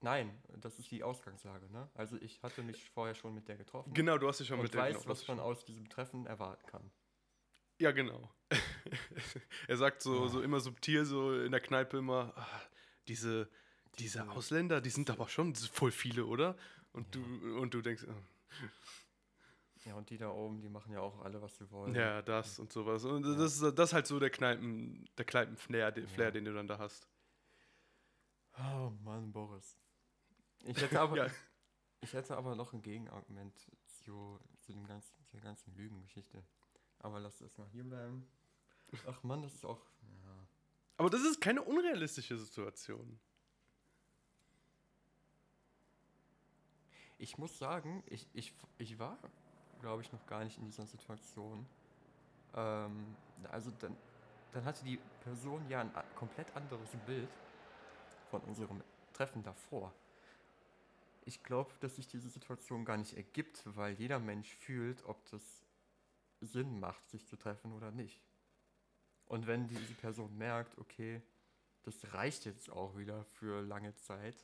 [0.00, 1.88] Nein, das ist die Ausgangslage, ne?
[1.94, 3.94] Also ich hatte mich vorher schon mit der getroffen.
[3.94, 5.88] Genau, du hast dich schon und mit der weiß, genau, was du man aus diesem
[5.88, 6.90] Treffen erwarten kann.
[7.78, 8.30] Ja, genau.
[9.68, 12.46] er sagt so, so immer subtil, so in der Kneipe immer, ah,
[13.08, 13.50] diese,
[13.98, 16.56] diese Diese- Ausländer, die sind aber schon voll viele, oder?
[16.92, 17.20] Und du,
[17.60, 18.66] und du denkst, ah,
[19.84, 21.94] Ja, und die da oben, die machen ja auch alle, was sie wollen.
[21.94, 23.04] Ja, das und sowas.
[23.04, 26.30] Und das, ist, das ist halt so der Kneipen, der Kneipen-Flair, den, Flair, Ja.
[26.32, 27.08] den du dann da hast.
[28.58, 29.76] Oh Mann, Boris.
[30.64, 31.26] Ich hätte aber, Ja.
[32.00, 36.42] ich hätte aber noch ein Gegenargument zu, zu dem ganzen, der ganzen Lügengeschichte.
[37.06, 38.26] Aber lass das mal hier bleiben.
[39.06, 39.78] Ach Mann, das ist auch.
[40.02, 40.46] Ja.
[40.96, 43.20] Aber das ist keine unrealistische Situation.
[47.16, 49.16] Ich muss sagen, ich, ich, ich war,
[49.80, 51.64] glaube ich, noch gar nicht in dieser Situation.
[52.54, 53.14] Ähm,
[53.52, 53.96] also dann,
[54.50, 57.30] dann hatte die Person ja ein komplett anderes Bild
[58.30, 59.94] von unserem Treffen davor.
[61.24, 65.65] Ich glaube, dass sich diese Situation gar nicht ergibt, weil jeder Mensch fühlt, ob das
[66.40, 68.22] Sinn macht, sich zu treffen oder nicht.
[69.26, 71.22] Und wenn diese Person merkt, okay,
[71.82, 74.36] das reicht jetzt auch wieder für lange Zeit,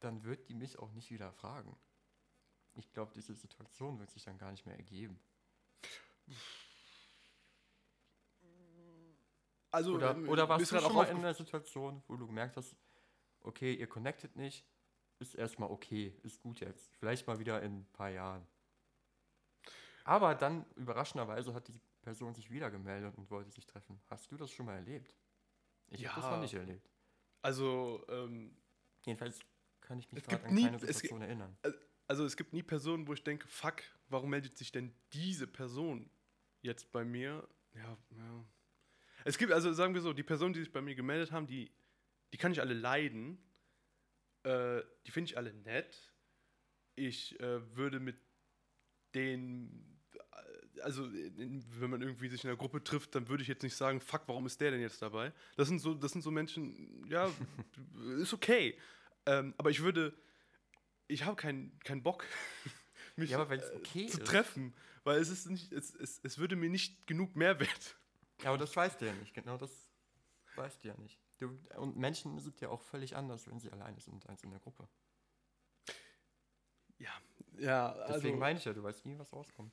[0.00, 1.76] dann wird die mich auch nicht wieder fragen.
[2.74, 5.18] Ich glaube, diese Situation wird sich dann gar nicht mehr ergeben.
[9.70, 12.26] Also, Oder, ähm, oder warst du grad schon auch mal in einer Situation, wo du
[12.26, 12.76] gemerkt hast,
[13.40, 14.66] okay, ihr connectet nicht,
[15.18, 16.94] ist erstmal okay, ist gut jetzt.
[16.96, 18.46] Vielleicht mal wieder in ein paar Jahren.
[20.06, 24.00] Aber dann, überraschenderweise, hat die Person sich wieder gemeldet und wollte sich treffen.
[24.06, 25.12] Hast du das schon mal erlebt?
[25.88, 26.36] Ich habe das Ja.
[26.36, 26.88] noch nicht erlebt.
[27.42, 28.56] Also, ähm,
[29.04, 29.38] Jedenfalls
[29.80, 31.56] kann ich mich Es gerade an nie- keine es Situation erinnern.
[32.08, 36.10] also es gibt nie Personen, wo ich denke, fuck, warum meldet sich denn diese Person
[36.62, 37.48] jetzt bei mir?
[37.74, 38.44] Ja, ja.
[39.24, 41.70] Es gibt, also sagen wir so, die Personen, die sich bei mir gemeldet haben, die,
[42.32, 43.38] die kann ich alle leiden.
[44.44, 46.12] Äh, die finde ich alle nett.
[46.96, 48.16] Ich äh, würde mit
[49.14, 49.95] denen,
[50.82, 54.00] also wenn man irgendwie sich in einer Gruppe trifft, dann würde ich jetzt nicht sagen,
[54.00, 55.32] fuck, warum ist der denn jetzt dabei?
[55.56, 57.30] Das sind so, das sind so Menschen, ja,
[58.18, 58.78] ist okay.
[59.26, 60.14] Ähm, aber ich würde,
[61.08, 62.24] ich habe keinen keinen Bock,
[63.16, 64.26] mich Ja, äh, okay zu ist.
[64.26, 67.96] treffen, weil es ist nicht, es, es, es würde mir nicht genug Mehrwert.
[68.44, 69.88] Aber das weißt du ja nicht, genau das
[70.56, 71.18] weißt du ja nicht.
[71.38, 74.60] Du, und Menschen sind ja auch völlig anders, wenn sie alleine sind, als in der
[74.60, 74.88] Gruppe.
[76.98, 77.10] Ja,
[77.58, 79.72] ja, Deswegen also, meine ich ja, du weißt nie, was rauskommt.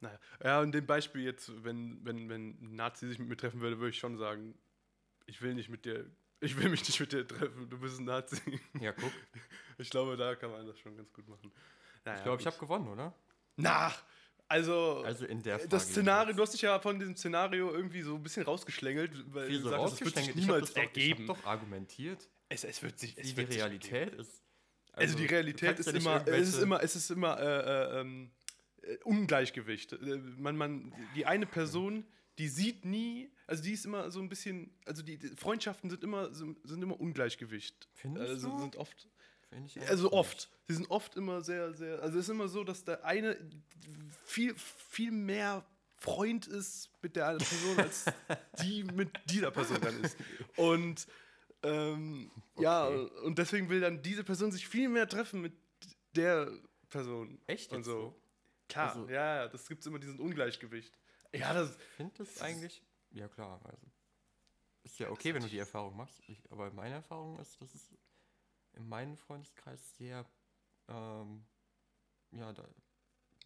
[0.00, 0.18] Naja.
[0.42, 3.78] ja, in dem Beispiel jetzt, wenn, wenn, wenn ein Nazi sich mit mir treffen würde,
[3.78, 4.54] würde ich schon sagen,
[5.26, 8.04] ich will nicht mit dir, ich will mich nicht mit dir treffen, du bist ein
[8.04, 8.60] Nazi.
[8.80, 9.12] Ja, guck.
[9.78, 11.52] Ich glaube, da kann man das schon ganz gut machen.
[12.02, 13.14] Naja, Ich glaube, ich habe gewonnen, oder?
[13.56, 13.92] Na,
[14.48, 15.68] also, Also in der Frage.
[15.68, 19.48] das Szenario, du hast dich ja von diesem Szenario irgendwie so ein bisschen rausgeschlängelt, weil
[19.48, 20.36] Wie du so sagtest, das wird sich rausgeschlängelt?
[20.36, 21.22] Ich niemals das doch, ergeben.
[21.24, 24.42] Ich habe doch argumentiert, es, es wird sich, es die wird sich Realität ist.
[24.92, 28.00] Also, die du Realität ist ja immer, es ist immer, es ist immer äh, äh,
[28.00, 28.30] ähm,
[28.86, 29.92] äh, Ungleichgewicht.
[29.92, 32.04] Äh, Man, man, die eine Person,
[32.38, 36.02] die sieht nie, also die ist immer so ein bisschen, also die, die Freundschaften sind
[36.04, 37.88] immer, sind immer Ungleichgewicht.
[37.94, 38.58] Findest also du?
[38.60, 39.08] sind oft,
[39.48, 40.50] Finde ich also oft.
[40.68, 43.38] Sie sind oft immer sehr, sehr, also es ist immer so, dass der eine
[44.24, 45.64] viel, viel mehr
[45.98, 48.04] Freund ist mit der anderen Person, als
[48.62, 50.16] die mit dieser Person dann ist.
[50.56, 51.06] Und
[51.62, 53.20] Ähm, Ja, Okay.
[53.24, 55.52] und deswegen will dann diese Person sich viel mehr treffen mit
[56.14, 56.50] der
[56.90, 57.40] Person.
[57.46, 58.00] Echt Und jetzt so.
[58.00, 58.22] so?
[58.68, 60.98] Klar, Also- ja, das gibt immer diesen Ungleichgewicht.
[61.32, 63.86] Ja, das, Ich finde das eigentlich, ja klar, also
[64.84, 67.90] ist ja okay, wenn du die Erfahrung machst, ich, aber meine Erfahrung ist, dass es
[68.74, 70.24] in meinem Freundeskreis sehr,
[70.88, 71.44] ähm,
[72.30, 72.64] ja, da,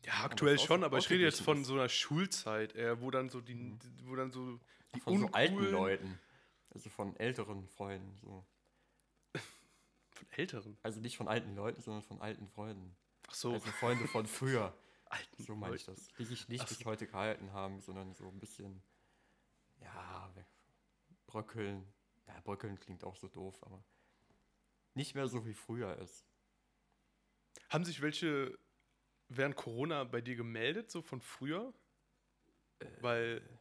[0.04, 3.28] ja, aktuell das schon, aber ich rede jetzt von so einer Schulzeit, eher, wo dann
[3.30, 4.60] so die, wo dann so
[4.94, 6.18] die von so alten Leuten,
[6.70, 8.44] also von älteren Freunden, so.
[10.12, 10.76] Von älteren.
[10.82, 12.94] Also nicht von alten Leuten, sondern von alten Freunden.
[13.28, 14.76] Ach so, Also Freunde von früher,
[15.10, 16.08] alten so meine ich das.
[16.18, 16.84] Die sich nicht Ach bis so.
[16.84, 18.82] heute gehalten haben, sondern so ein bisschen,
[19.80, 20.32] ja,
[21.26, 21.86] bröckeln.
[22.26, 23.82] Ja, bröckeln klingt auch so doof, aber
[24.94, 26.24] nicht mehr so wie früher ist.
[27.68, 28.58] Haben sich welche
[29.28, 31.72] während Corona bei dir gemeldet, so von früher?
[32.80, 33.60] Äh, Weil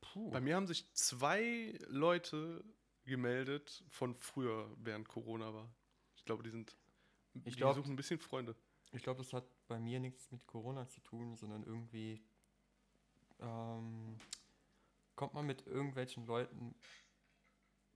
[0.00, 0.30] Puh.
[0.30, 2.64] bei mir haben sich zwei Leute
[3.04, 5.72] gemeldet von früher, während Corona war.
[6.16, 6.76] Ich glaube, die sind.
[7.44, 8.54] Ich die glaub- suchen ein bisschen Freunde.
[8.92, 12.24] Ich glaube, das hat bei mir nichts mit Corona zu tun, sondern irgendwie
[13.40, 14.16] ähm,
[15.16, 16.74] kommt man mit irgendwelchen Leuten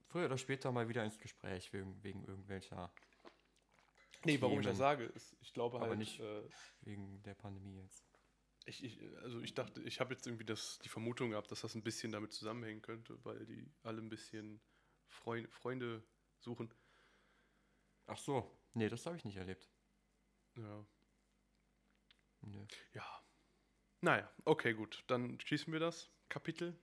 [0.07, 2.93] früher oder später mal wieder ins Gespräch wegen, wegen irgendwelcher,
[4.25, 4.77] Nee, warum ich das Themen.
[4.77, 6.43] sage, ist, ich glaube Aber halt, nicht- Äh,
[6.81, 8.05] wegen der Pandemie jetzt.
[8.65, 11.73] ich, ich, also ich dachte, ich habe jetzt irgendwie das, die Vermutung gehabt, dass das
[11.73, 14.61] ein bisschen damit zusammenhängen könnte, weil die alle ein bisschen
[15.07, 16.03] Freund, Freunde
[16.39, 16.71] suchen.
[18.05, 19.69] Ach so, nee, das habe ich nicht erlebt.
[20.55, 20.85] Ja.
[22.41, 22.65] Nö.
[22.93, 23.05] Ja.
[24.01, 25.03] Naja, okay, gut.
[25.07, 26.75] Dann schließen wir das Kapitel.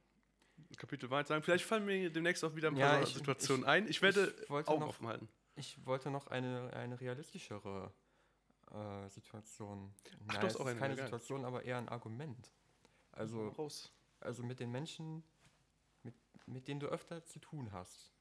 [0.76, 1.42] Kapitel Wahrheit sagen.
[1.42, 3.88] Vielleicht fallen mir demnächst auch wieder ein Ja, paar ich- Situationen ich- ein.
[3.88, 5.28] Ich werde ich wollte Augen noch- offen halten.
[5.56, 7.92] Ich wollte noch eine, eine realistischere
[8.70, 9.92] äh, Situation.
[10.28, 11.06] Ach, du hast es auch ist eine, keine geil.
[11.06, 12.52] Situation, aber eher ein Argument.
[13.12, 13.90] Also, raus.
[14.20, 15.24] also mit den Menschen,
[16.04, 16.14] mit,
[16.46, 18.12] mit denen du öfter zu tun hast.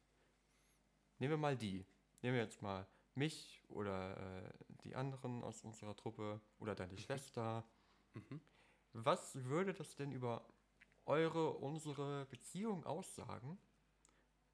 [1.19, 1.86] Nehmen wir mal die.
[2.23, 4.53] Nehmen wir jetzt mal mich oder äh,
[4.84, 7.67] die anderen aus unserer Truppe oder deine Schwester.
[8.13, 8.39] Mhm.
[8.93, 10.47] Was würde das denn über
[11.06, 13.58] eure, unsere Beziehung aussagen,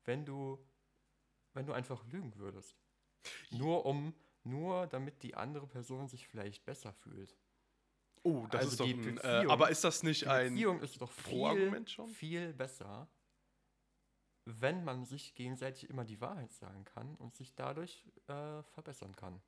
[0.05, 0.57] wenn du,
[1.53, 2.77] wenn du einfach lügen würdest?
[3.51, 7.37] Nur um, nur damit die andere Person sich vielleicht besser fühlt.
[8.23, 9.45] Oh, das Also ist doch ein.
[9.45, 10.53] Äh, aber ist das nicht Die ein.
[10.53, 12.07] Beziehung ist doch viel, Pro-Argument schon?
[12.07, 13.07] viel besser,
[14.45, 19.41] wenn man sich gegenseitig immer die Wahrheit sagen kann und sich dadurch äh, verbessern kann.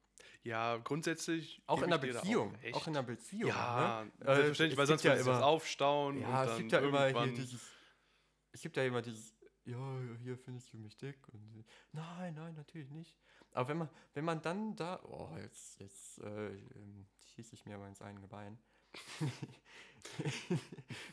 [0.43, 1.61] Ja, grundsätzlich.
[1.65, 2.55] Auch in der Beziehung.
[2.55, 2.75] recht.
[2.75, 3.49] Auch in der Beziehung.
[3.49, 4.11] Ja, ne?
[4.21, 6.19] Äh, selbstverständlich, weil sonst ja das immer- aufstauen.
[6.19, 7.71] Ja, und es gibt ja immer hier dieses.
[8.51, 9.35] Es gibt ja immer dieses.
[9.65, 11.17] Ja, hier findest du mich dick.
[11.29, 13.17] Und, nein, nein, natürlich nicht.
[13.51, 15.01] Aber wenn man, wenn man dann da.
[15.03, 18.57] Oh, jetzt, jetzt äh, ähm, schieße ich mir mal ins eigene Bein.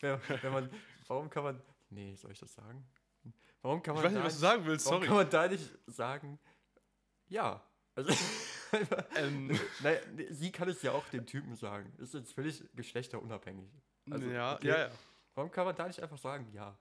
[0.00, 0.70] wenn, wenn man.
[1.08, 1.62] Warum kann man.
[1.90, 2.84] Nee, soll ich das sagen?
[3.62, 4.04] Warum kann Ich man.
[4.04, 5.06] weiß nicht, da was du sagen willst, warum sorry.
[5.08, 6.38] kann man da nicht sagen.
[7.28, 7.62] Ja.
[7.94, 8.12] Also,
[9.16, 9.48] Ähm,
[9.82, 11.92] naja, sie kann es ja auch dem Typen sagen.
[11.98, 13.70] Ist jetzt völlig geschlechterunabhängig.
[14.10, 14.68] Also, ja, okay.
[14.68, 14.90] ja, ja.
[15.34, 16.74] Warum kann man da nicht einfach sagen, ja?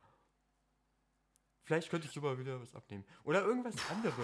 [1.64, 3.06] Vielleicht könnte ich sogar wieder was abnehmen.
[3.24, 4.16] Oder irgendwas anderes.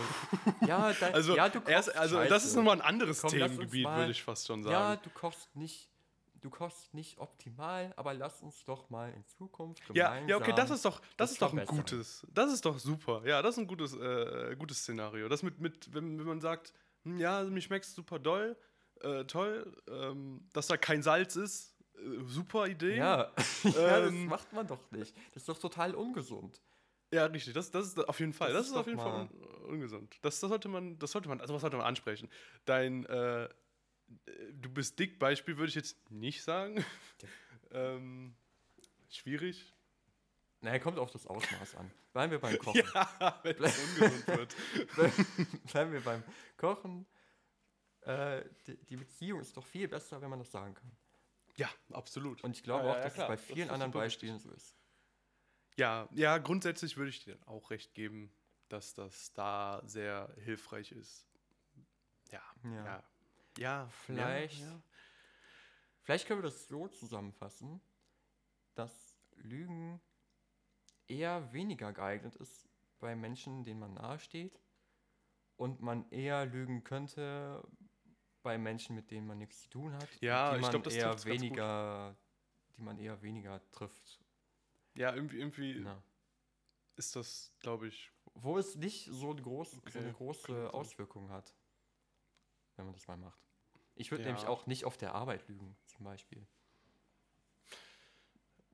[0.66, 2.56] ja, da, Also, ja, du kochst erst, also das ist scheiße.
[2.58, 5.02] nochmal ein anderes Komm, Themengebiet, mal- würde ich fast schon Ja, sagen.
[5.04, 5.90] du kochst nicht,
[6.50, 10.70] du kochst nicht optimal, aber lass uns doch mal in Zukunft Ja, ja, okay, das
[10.70, 13.22] gemeinsam ist doch, das ist doch ein gutes, das ist doch super.
[13.26, 15.28] Ja, das ist ein gutes, äh, gutes Szenario.
[15.30, 18.58] Das mit, mit wenn, wenn man sagt, hm, ja, mir schmeckt super doll,
[19.02, 22.98] äh, toll, ähm, dass da kein Salz ist, äh, super Idee.
[22.98, 23.32] Ja,
[23.64, 25.16] ja das Ähm, macht man doch nicht.
[25.34, 26.62] Das ist doch total ungesund.
[27.14, 27.54] Ja, richtig.
[27.54, 28.52] Das, das ist auf jeden Fall.
[28.52, 29.30] Das Das, ist ist, auf jeden Fall un
[29.68, 30.18] ungesund.
[30.22, 32.30] Das, das sollte man, das sollte man, also was sollte man ansprechen?
[32.66, 33.48] Dein, äh,
[34.54, 36.84] du bist dick Beispiel würde ich jetzt nicht sagen.
[37.72, 38.36] ähm,
[39.10, 39.74] schwierig.
[40.62, 41.92] Naja, kommt auf das Ausmaß an.
[42.14, 42.82] Bleiben wir beim Kochen.
[42.94, 44.56] Ja, wenn es ungesund wird.
[45.72, 46.24] Bleiben wir beim
[46.58, 47.06] Kochen.
[48.02, 50.92] Äh, die, die Beziehung ist doch viel besser, wenn man das sagen kann.
[51.58, 52.44] Ja, absolut.
[52.44, 53.30] Und ich glaube Ja, auch, ja, dass klar.
[53.30, 54.76] es bei vielen anderen Beispielen so ist.
[55.76, 58.32] Ja, ja, grundsätzlich würde ich dir auch recht geben,
[58.70, 61.28] dass das da sehr hilfreich ist.
[62.32, 62.86] Ja, Ja.
[62.86, 63.04] ja.
[63.58, 64.82] Ja, Vielleicht- Ja, ja.
[66.04, 67.82] Vielleicht können wir das so zusammenfassen,
[68.76, 70.00] dass Lügen
[71.08, 74.62] eher weniger geeignet ist bei Menschen, denen man nahesteht
[75.58, 77.68] und man eher lügen könnte
[78.42, 80.08] bei Menschen, mit denen man nichts zu tun hat.
[80.22, 82.18] Ja, die ich man glaub, eher weniger,
[82.78, 84.24] die man eher weniger trifft.
[84.94, 86.02] ja irgendwie, irgendwie Ja.
[86.96, 90.74] ist das, glaube ich, Wo es nicht so, groß, so Okay, eine kann große.
[90.74, 91.54] Auswirkung hat,
[92.76, 93.47] wenn man das mal macht.
[93.98, 94.30] Ich würde Ja.
[94.30, 96.46] nämlich auch nicht auf der Arbeit lügen, zum Beispiel.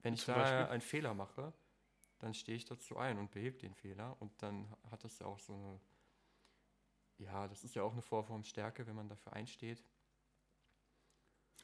[0.01, 0.65] Wenn ich Zum da Beispiel?
[0.71, 1.53] einen Fehler mache,
[2.19, 4.15] dann stehe ich dazu ein und behebe den Fehler.
[4.19, 5.79] Und dann hat das ja auch so eine,
[7.17, 9.83] ja, das ist ja auch eine Vorform Stärke, wenn man dafür einsteht.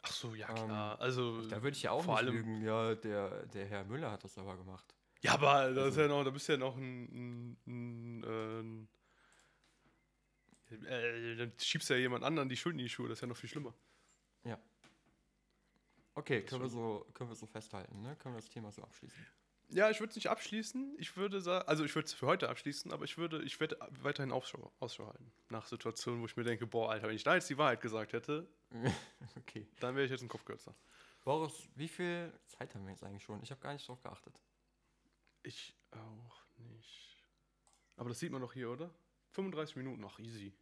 [0.01, 0.99] Ach so, ja Ähm, klar.
[1.01, 4.11] also Da würde ich ja auch vor nicht allem, lügen, ja, der, der Herr Müller
[4.11, 4.95] hat das aber gemacht.
[5.21, 8.23] Ja, aber da ist Also- ja noch, da bist du ja noch ein, ein, ein,
[8.23, 8.89] ein
[10.71, 13.27] äh, dann schiebst du ja jemand anderen die Schuld in die Schuhe, das ist ja
[13.27, 13.73] noch viel schlimmer.
[16.19, 18.13] Okay, Das können wir, so, können wir so festhalten, ne?
[18.17, 19.25] Können wir das Thema so abschließen?
[19.69, 20.95] Ja, ich würde es nicht abschließen.
[20.97, 23.77] Ich würde sagen, also ich würde es für heute abschließen, aber ich würde, ich werde
[24.01, 25.31] weiterhin Ausschau, Ausschau halten.
[25.47, 28.11] Nach Situationen, wo ich mir denke, boah, Alter, wenn ich da jetzt die Wahrheit gesagt
[28.11, 28.49] hätte,
[29.37, 29.65] okay.
[29.79, 30.75] dann wäre ich jetzt ein Kopfkürzer.
[31.23, 33.41] Boris, wie viel Zeit haben wir jetzt eigentlich schon?
[33.41, 34.41] Ich habe gar nicht drauf geachtet.
[35.43, 37.23] Ich auch nicht.
[37.95, 38.93] Aber das sieht man doch hier, oder?
[39.31, 40.53] 35 Minuten, ach easy.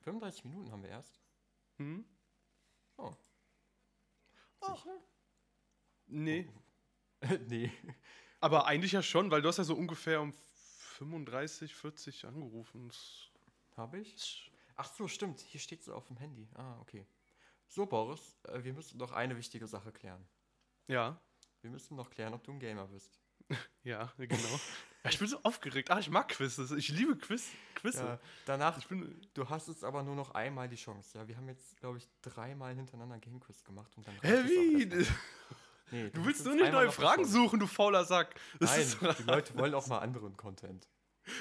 [0.00, 1.20] 35 Minuten haben wir erst.
[1.78, 2.04] Hm?
[2.96, 3.14] Oh.
[4.60, 4.74] Oh.
[4.74, 4.98] Sicher?
[6.06, 6.48] Nee.
[7.48, 7.72] nee.
[8.40, 10.32] Aber eigentlich ja schon, weil du hast ja so ungefähr um
[10.98, 12.92] 35, 40 angerufen.
[13.76, 14.52] Habe ich?
[14.76, 15.40] Ach so, stimmt.
[15.40, 16.48] Hier steht so auf dem Handy.
[16.54, 17.06] Ah, okay.
[17.68, 20.26] So, Boris, äh, wir müssen noch eine wichtige Sache klären.
[20.88, 21.20] Ja,
[21.62, 23.20] Wir müssen noch klären, ob du ein Gamer bist.
[23.84, 24.60] ja, genau.
[25.04, 25.90] ja, ich bin so aufgeregt.
[25.90, 26.70] Ah, ich mag Quizzes.
[26.72, 28.04] Ich liebe Quiz, Quizze.
[28.04, 31.18] Ja, danach, Ich bin, du hast jetzt aber nur noch einmal die Chance.
[31.18, 34.16] Ja, wir haben jetzt, glaube ich, dreimal hintereinander Game Quiz gemacht und dann.
[34.18, 34.86] Auch wie?
[35.90, 38.34] Nee, Du willst nur nicht neue Fragen suchen, du fauler Sack.
[38.58, 40.88] Das Nein, die Leute wollen auch mal anderen Content.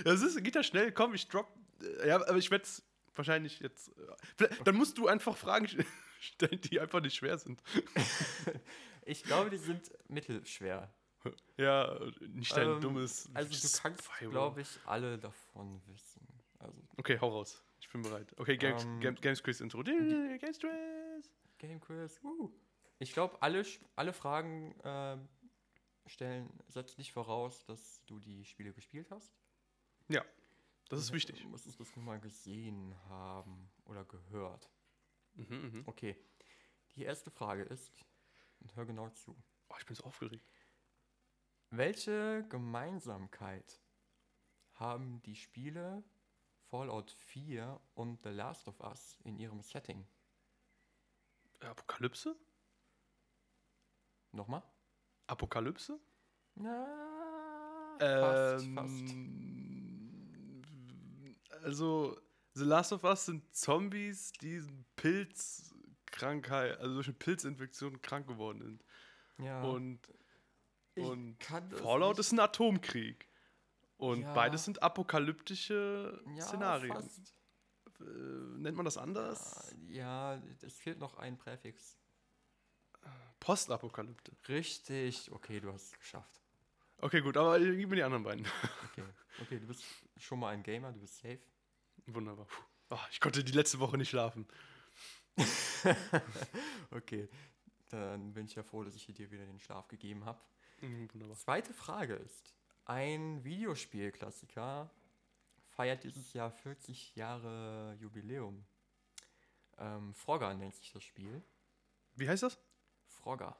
[0.03, 0.91] das ist, geht ja schnell.
[0.91, 1.47] Komm, ich drop.
[1.81, 2.83] äh, Ja, aber ich werde es
[3.15, 3.93] wahrscheinlich jetzt.
[4.39, 5.69] äh, Dann musst du einfach Fragen
[6.19, 7.63] stellen, die einfach nicht schwer sind.
[9.05, 10.93] Ich glaube, die sind mittelschwer.
[11.57, 13.29] Ja, nicht dein Ähm, dummes.
[13.33, 16.27] Also du kannst, glaube ich, alle davon wissen.
[16.59, 17.63] Also Okay, hau raus.
[17.79, 18.33] Ich bin bereit.
[18.39, 19.83] Okay, Games, Ähm, Games, Games Quiz Intro.
[19.83, 21.29] Games Quiz.
[21.57, 22.19] Game Quiz.
[22.23, 22.51] Uh.
[22.99, 23.65] Ich glaube, alle,
[23.95, 25.27] alle Fragen ähm,
[26.05, 29.33] stellen setzt nicht voraus, dass du die Spiele gespielt hast.
[30.07, 30.23] Ja,
[30.89, 31.43] das ist Du wichtig.
[31.45, 34.69] musstest das nur mal gesehen haben oder gehört.
[35.33, 35.83] Mhm, mhm.
[35.85, 36.15] Okay.
[36.95, 37.91] Die erste Frage ist,
[38.59, 39.35] und hör genau zu.
[39.69, 40.45] Oh, ich bin so aufgeregt.
[41.73, 43.81] Welche Gemeinsamkeit
[44.73, 46.03] haben die Spiele
[46.69, 50.05] Fallout 4 und The Last of Us in ihrem Setting?
[51.61, 52.35] Apokalypse?
[54.33, 54.63] Nochmal?
[55.27, 55.97] Apokalypse?
[56.55, 58.93] Na, fast, fast.
[59.13, 60.07] Ähm,
[61.63, 62.19] Also,
[62.53, 64.61] The Last of Us sind Zombies, die
[64.97, 68.83] Pilzkrankheit, also durch eine Pilzinfektion krank geworden sind.
[69.37, 69.99] Ja, Und
[70.95, 73.27] und Fallout nicht- ist ein Atomkrieg.
[73.97, 74.33] Und Ja.
[74.33, 76.93] beides sind apokalyptische ja, Szenarien.
[76.93, 77.35] Fast.
[77.99, 79.75] Äh, nennt man das anders?
[79.87, 81.97] Ja, es fehlt noch ein Präfix.
[83.39, 84.31] Postapokalypte.
[84.47, 86.41] Richtig, okay, du hast es geschafft.
[86.99, 88.45] Okay, gut, aber gib mir die anderen beiden.
[88.91, 89.03] Okay,
[89.41, 89.83] okay, du bist
[90.17, 91.39] schon mal ein Gamer, du bist safe.
[92.07, 92.45] Wunderbar.
[92.89, 94.45] Ah, ich konnte die letzte Woche nicht schlafen.
[96.91, 97.29] Okay,
[97.89, 100.39] dann bin ich ja froh, dass ich dir wieder den Schlaf gegeben habe.
[100.81, 101.37] Mhm, Wunderbar.
[101.37, 102.53] Zweite Frage ist,
[102.85, 104.89] ein Videospielklassiker
[105.69, 108.65] feiert dieses Jahr 40 Jahre Jubiläum.
[109.77, 111.41] Ähm, Frogger nennt sich das Spiel.
[112.15, 112.59] Wie heißt das?
[113.05, 113.57] Frogger.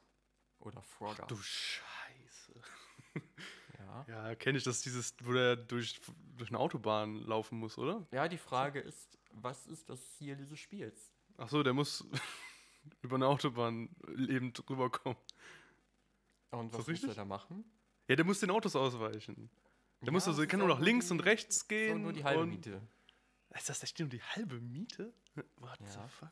[0.58, 1.26] Oder Frogger.
[1.26, 2.60] Du Scheiße.
[3.78, 4.04] ja.
[4.08, 6.00] Ja, kenne ich das, dieses, wo der durch,
[6.36, 8.06] durch eine Autobahn laufen muss, oder?
[8.10, 11.12] ja, die Frage ist, was ist das Ziel dieses Spiels?
[11.38, 12.04] Ach so, der muss
[13.02, 15.18] über eine Autobahn lebend rüberkommen.
[16.52, 17.14] Und was muss er richtig?
[17.14, 17.64] da machen?
[18.08, 19.50] Ja, der muss den Autos ausweichen.
[20.00, 22.02] Der muss Ja, also, es der kann nur nach links und rechts gehen.
[22.02, 22.80] nur die halbe Miete.
[23.54, 25.12] Ist das echt nur die halbe Miete?
[25.56, 25.86] What Ja.
[25.86, 26.30] the fuck?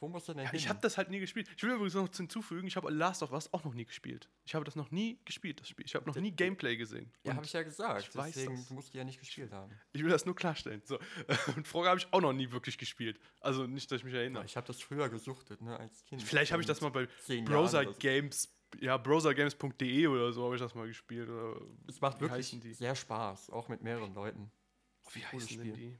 [0.00, 0.58] Wo muss er denn Ja, hin?
[0.58, 1.48] ich habe das halt nie gespielt.
[1.56, 4.28] Ich will übrigens noch hinzufügen, ich habe Last of Us auch noch nie gespielt.
[4.44, 5.86] Ich habe das noch nie gespielt, das Spiel.
[5.86, 7.12] Ich habe noch nie Gameplay gesehen.
[7.22, 8.08] ja, Und habe ich ja gesagt.
[8.08, 8.70] ich weiß deswegen das.
[8.70, 9.70] musst du ja nicht gespielt haben.
[9.92, 10.82] ich will das nur klarstellen.
[10.84, 10.98] So.
[11.56, 13.20] Und Frogger habe ich auch noch nie wirklich gespielt.
[13.40, 14.44] Also nicht, dass ich mich Ja, erinnere.
[14.44, 16.20] ich habe das früher gesuchtet, ne, als Kind.
[16.20, 17.06] Vielleicht habe ich So das mal bei
[17.44, 17.94] Browser so.
[18.00, 21.28] Games, ja, browsergames.de oder so habe ich das mal gespielt.
[21.28, 24.50] Oder Es macht wie wirklich sehr Spaß, auch mit mehreren Leuten.
[25.12, 25.90] Wie Cooles heißen denn Spiel.
[25.90, 25.98] die?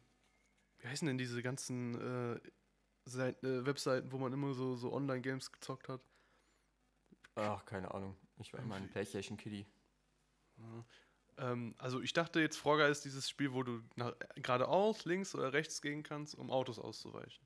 [0.79, 1.95] Wie heißen denn diese ganzen
[2.35, 2.41] äh,
[3.05, 6.01] Seiten, äh, Webseiten, wo man immer so, so Online-Games gezockt hat?
[7.35, 8.17] Ach, keine Ahnung.
[8.39, 9.67] Ich war immer ein Irgendwie- Playstation Kitty.
[11.39, 15.53] Ähm, also ich dachte jetzt, Frogger ist dieses Spiel, wo du nach, geradeaus, links oder
[15.53, 17.45] rechts gehen kannst, um Autos auszuweichen.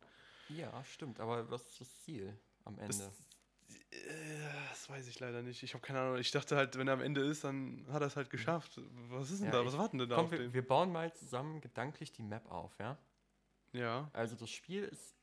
[0.49, 1.21] Ja, stimmt.
[1.21, 3.05] Aber was ist das Ziel am Ende?
[3.05, 3.11] Äh,
[4.71, 5.63] das weiß ich leider nicht.
[5.63, 6.17] Ich habe keine Ahnung.
[6.19, 8.81] Ich dachte halt, wenn er am Ende ist, dann hat er es halt geschafft.
[9.09, 9.65] Was ist denn Ja, da?
[9.65, 10.53] Was warten denn da Komm, auf wir, den?
[10.53, 12.99] wir bauen mal zusammen gedanklich die Map auf, ja?
[13.73, 14.11] Ja.
[14.13, 15.15] Also das Spiel ist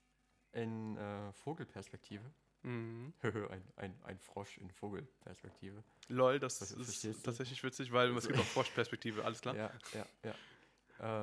[0.52, 2.24] in äh, Vogelperspektive.
[2.64, 3.14] Mhm.
[3.24, 5.84] ein, ein, ein Frosch in Vogelperspektive.
[6.08, 9.56] Lol, das Was- ist tatsächlich witzig, weil es gibt auch Froschperspektive, alles klar?
[9.56, 10.36] Ja, ja, ja.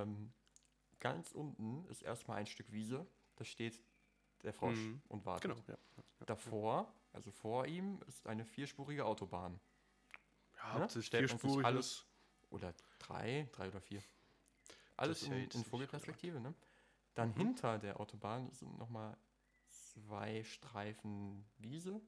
[0.03, 0.33] Ähm,
[0.99, 3.07] ganz unten ist erstmal ein Stück Wiese.
[3.37, 3.79] Da steht
[4.43, 5.01] der Frosch Mhm.
[5.09, 5.51] und wartet.
[5.51, 5.75] Genau, ja.
[5.97, 6.27] ja.
[6.27, 9.61] Davor, also vor ihm, ist eine vierspurige Autobahn.
[10.57, 11.03] Ja, Ne?
[11.03, 12.07] Stellt vierspurig alles-.
[12.51, 14.03] Oder drei, drei oder vier.
[14.97, 16.55] Alles in, in Vogelperspektive, ne?
[17.15, 17.35] Dann Mhm.
[17.35, 19.17] hinter der Autobahn sind nochmal
[19.69, 22.01] zwei Streifen Wiese.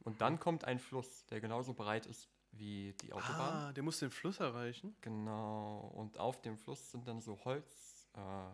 [0.00, 3.56] Und dann kommt ein Fluss, der genauso breit ist wie die Autobahn.
[3.56, 4.96] Ah, der muss den Fluss erreichen.
[5.00, 5.92] Genau.
[5.94, 8.50] Und auf dem Fluss sind dann so Holz, äh,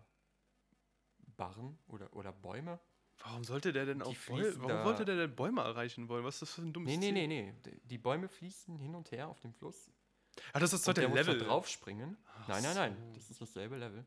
[1.87, 2.79] oder, oder Bäume.
[3.23, 6.23] Warum sollte der denn auf Bäume, warum da- wollte der denn Bäume erreichen wollen?
[6.23, 7.27] Was ist das für ein dummes Nee, nee, Ziel?
[7.27, 7.79] nee, nee.
[7.83, 9.89] Die Bäume fließen hin und her auf dem Fluss.
[10.53, 11.37] Ah, das ist doch der der muss Level.
[11.39, 12.17] da draufspringen.
[12.39, 12.97] Ach nein, nein, nein.
[12.97, 13.13] so.
[13.13, 14.05] Das ist dasselbe Level.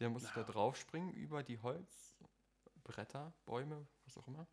[0.00, 0.42] Der muss da Na.
[0.44, 4.46] draufspringen über die Holzbretter, Bäume, was auch immer.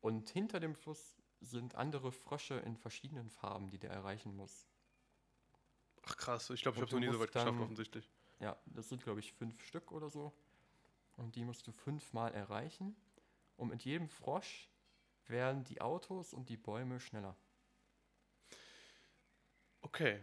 [0.00, 4.66] Und hinter dem Fluss sind andere Frösche in verschiedenen Farben, die der erreichen muss.
[6.02, 8.10] Ach krass, ich glaube, ich habe es noch nie so weit geschafft, dann- offensichtlich.
[8.40, 10.32] Ja, das sind, glaube ich, fünf Stück oder so.
[11.18, 12.96] Und die musst du fünfmal erreichen.
[13.56, 14.70] Und mit jedem Frosch
[15.26, 17.36] werden die Autos und die Bäume schneller.
[19.80, 20.20] Okay.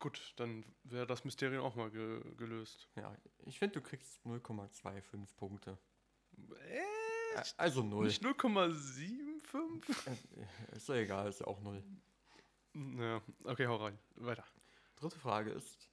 [0.00, 2.88] Gut, dann wäre das Mysterium auch mal ge gelöst.
[2.94, 3.16] Ja,
[3.46, 5.76] ich finde, du kriegst 0,25 Punkte.
[6.60, 6.82] Äh,
[7.36, 8.06] Ä- Also 0.
[8.06, 10.06] nicht 0,75?
[10.06, 11.82] Äh, Ist ja egal, ist ja auch 0.
[12.74, 13.98] ja, okay, hau rein.
[14.14, 14.44] Weiter.
[14.96, 15.88] Dritte Frage ist: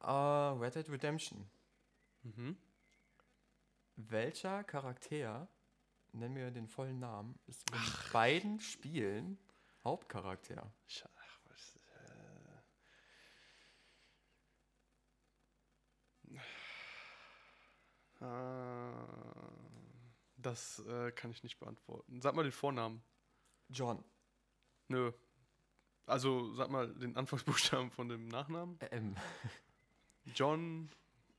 [0.00, 1.46] äh, Red Dead Redemption.
[2.22, 2.56] Mhm.
[3.96, 5.48] Welcher Charakter,
[6.12, 7.78] nennen wir den vollen Namen, ist in
[8.12, 9.38] beiden Spielen
[9.84, 10.72] Hauptcharakter?
[11.18, 11.78] Ach, was.
[18.20, 19.52] Äh, ah,
[20.36, 22.20] das äh, kann ich nicht beantworten.
[22.22, 23.02] Sag mal den Vornamen.
[23.68, 24.02] John.
[24.88, 25.12] Nö.
[26.06, 28.80] Also, sag mal den Anfangsbuchstaben von dem Nachnamen.
[28.90, 29.16] M.
[30.34, 30.90] John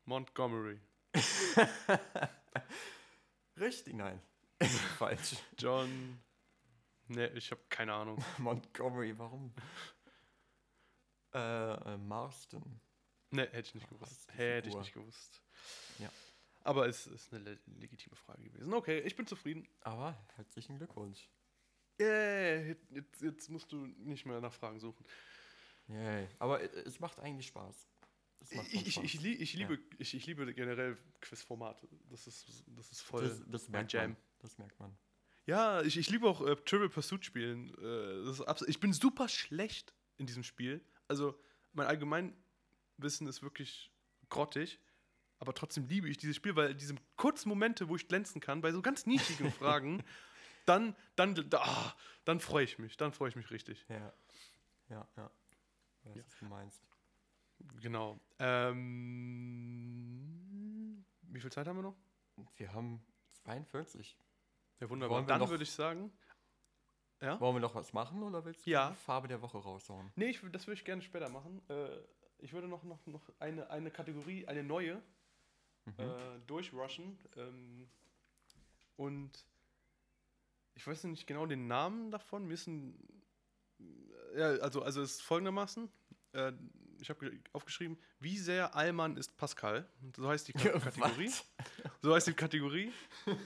[0.05, 0.79] Montgomery.
[3.59, 4.21] Richtig, nein.
[4.97, 5.35] Falsch.
[5.57, 6.19] John.
[7.07, 8.23] Ne, ich habe keine Ahnung.
[8.37, 9.53] Montgomery, warum?
[11.33, 11.39] Äh,
[11.73, 12.79] äh, Marston.
[13.31, 14.33] Ne, hätte ich nicht Ah, gewusst.
[14.35, 15.41] Hätte ich nicht gewusst.
[15.99, 16.11] Ja.
[16.63, 18.73] Aber es ist eine le legitime Frage gewesen.
[18.73, 19.67] Okay, ich bin zufrieden.
[19.81, 21.29] Aber herzlichen Glückwunsch.
[21.99, 25.05] Yeah, jetzt, jetzt musst du nicht mehr nach Fragen suchen.
[25.87, 26.27] Yay.
[26.39, 27.87] Aber äh, es macht eigentlich Spaß.
[28.49, 29.59] Ich, ich, ich, ich, Ja.
[29.67, 31.87] liebe, ich, ich liebe generell Quizformate.
[32.09, 34.11] Das ist, das ist voll das, das mein Jam.
[34.11, 34.17] man.
[34.39, 34.95] Das merkt man.
[35.45, 37.73] Ja, ich, ich liebe auch äh, Trivial Pursuit spielen.
[37.77, 40.83] Äh, das ist ich bin super schlecht in diesem Spiel.
[41.07, 41.37] Also
[41.73, 43.91] mein Allgemeinwissen ist wirklich
[44.29, 44.79] grottig.
[45.39, 48.71] Aber trotzdem liebe ich dieses Spiel, weil diese kurzen Momente, wo ich glänzen kann, bei
[48.71, 50.03] so ganz nischigen Fragen,
[50.65, 52.95] dann, dann, da, ah, dann freue ich mich.
[52.95, 53.85] Dann freue ich mich richtig.
[53.89, 54.13] Ja.
[54.89, 55.31] Ja, ja.
[56.03, 56.23] Weiß, Ja.
[56.25, 56.81] was du meinst.
[57.81, 58.19] Genau.
[59.73, 61.95] Ähm, wie viel Zeit haben wir noch?
[62.55, 63.03] Wir haben
[63.43, 64.17] 42.
[64.79, 65.21] Ja, wunderbar.
[65.21, 66.11] Wir Dann würde ich sagen.
[67.21, 67.39] Ja?
[67.39, 68.89] Wollen wir noch was machen oder willst du Ja.
[68.89, 70.11] die Farbe der Woche raushauen?
[70.15, 71.61] Nee, ich, das würde ich gerne später machen.
[71.69, 71.99] Äh,
[72.39, 75.01] ich würde noch, noch, noch eine, eine Kategorie, eine neue,
[75.85, 75.93] Mhm.
[75.99, 77.19] äh, durchrushen.
[77.35, 77.89] Ähm,
[78.95, 79.45] und
[80.75, 82.43] ich weiß nicht genau den Namen davon.
[82.43, 82.97] Wir müssen.
[84.35, 85.89] Ja, also, also es ist folgendermaßen.
[86.31, 86.53] Äh,
[87.03, 89.85] ich habe aufgeschrieben, wie sehr Allmann ist Pascal.
[90.15, 91.31] So heißt die Ka Kategorie.
[92.01, 92.91] So heißt die Kategorie.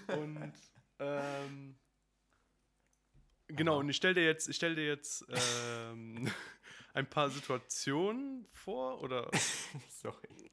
[0.07, 0.53] Und
[0.99, 1.75] ähm,
[3.47, 3.79] genau, Aha.
[3.79, 6.31] und ich stelle dir jetzt, ich stell dir jetzt ähm,
[6.93, 9.29] ein paar Situationen vor oder
[9.89, 10.51] Sorry.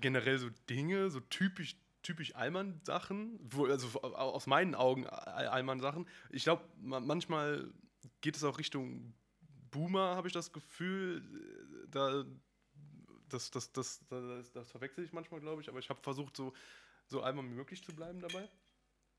[0.00, 6.08] generell so Dinge, so typisch, typisch Allmann-Sachen, also au- aus meinen Augen All- Allmann-Sachen.
[6.30, 7.68] Ich glaube, manchmal
[8.20, 9.12] geht es auch Richtung
[9.70, 11.22] Boomer, habe ich das Gefühl.
[11.90, 12.24] Da,
[13.28, 16.52] das, das, das, das, das verwechsel ich manchmal, glaube ich, aber ich habe versucht, so,
[17.08, 18.48] so wie möglich zu bleiben dabei.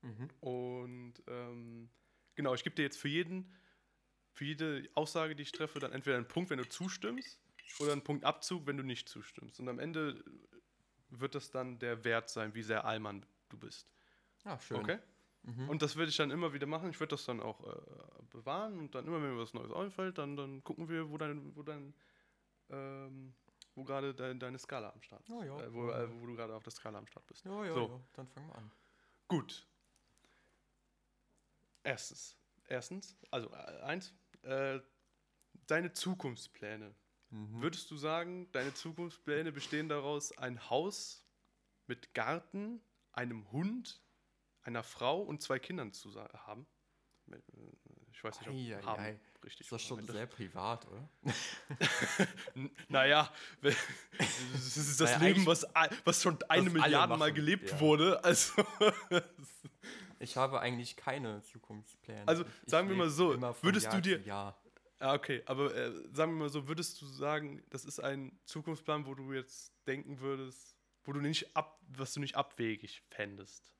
[0.02, 0.28] Mhm.
[0.40, 1.90] Und ähm,
[2.34, 3.52] genau, ich gebe dir jetzt für jeden,
[4.32, 7.40] für jede Aussage, die ich treffe, dann entweder einen Punkt, wenn du zustimmst,
[7.80, 9.60] oder einen Punkt Abzug, wenn du nicht zustimmst.
[9.60, 10.24] Und am Ende
[11.10, 13.90] wird das dann der Wert sein, wie sehr Allmann du bist.
[14.44, 14.78] Ah, schön.
[14.78, 14.98] Okay?
[15.42, 15.68] Mhm.
[15.68, 16.90] Und das würde ich dann immer wieder machen.
[16.90, 20.18] Ich würde das dann auch äh, bewahren und dann immer, wenn mir was Neues einfällt,
[20.18, 21.94] dann, dann gucken wir, wo dein, wo dein,
[22.70, 23.34] ähm,
[23.74, 25.30] wo gerade dein, deine Skala am Start ist.
[25.30, 25.60] Oh ja.
[25.60, 27.44] Äh, wo, äh, wo du gerade auf der Skala am Start bist.
[27.44, 27.88] ja, ja, so.
[27.88, 28.72] ja, dann fangen wir an.
[29.28, 29.66] Gut.
[31.82, 32.36] Erstens.
[32.66, 34.12] Erstens, also äh, eins,
[34.42, 34.80] äh,
[35.66, 36.94] deine Zukunftspläne.
[37.30, 37.62] Mhm.
[37.62, 41.26] Würdest du sagen, deine Zukunftspläne bestehen daraus, ein Haus
[41.86, 42.82] mit Garten,
[43.12, 44.02] einem Hund,
[44.62, 46.66] einer Frau und zwei Kindern zu haben.
[48.12, 49.20] Ich weiß nicht, ob Ei, haben ei.
[49.44, 51.08] richtig Ist das schon sehr privat, oder?
[52.88, 53.76] Naja, das
[54.76, 55.66] ist das Naja, Leben, was,
[56.04, 57.80] was schon eine Milliarde Mal gelebt ja.
[57.80, 58.22] wurde.
[58.24, 58.64] Also,
[60.20, 62.26] Ich habe eigentlich keine Zukunftspläne.
[62.26, 64.60] Also, Ich- sagen wir mal so, würdest Jahr du dir- Jahr.
[64.98, 69.06] ah, okay, aber äh, sagen wir mal so, würdest du sagen, das ist ein Zukunftsplan,
[69.06, 73.72] wo du jetzt denken würdest, wo du nicht ab, was du nicht abwegig fändest?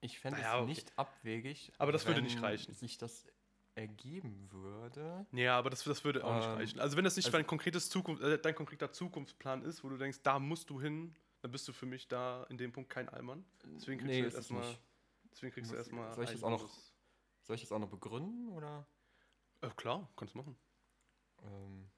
[0.00, 0.68] Ich fände Naja, es okay.
[0.70, 1.72] nicht abwegig.
[1.78, 2.74] Aber das würde nicht reichen.
[2.74, 3.26] sich das
[3.74, 5.26] ergeben würde.
[5.32, 6.80] Ja, aber das, das würde auch nicht Ähm, reichen.
[6.80, 9.96] Also wenn das nicht also- dein, konkretes Zukunft, äh, dein konkreter Zukunftsplan ist, wo du
[9.98, 13.08] denkst, da musst du hin, dann bist du für mich da in dem Punkt kein
[13.08, 13.44] Allmann.
[13.64, 14.66] Deswegen kriegst Nee, du erstmal.
[14.66, 14.80] nicht.
[15.32, 16.14] Deswegen kriegst du Muss- erstmal.
[16.14, 16.68] soll ich das auch noch-.
[17.42, 18.86] Soll ich das auch noch begründen oder?
[19.60, 20.56] Äh, klar, kannst du machen.
[21.44, 21.88] Ähm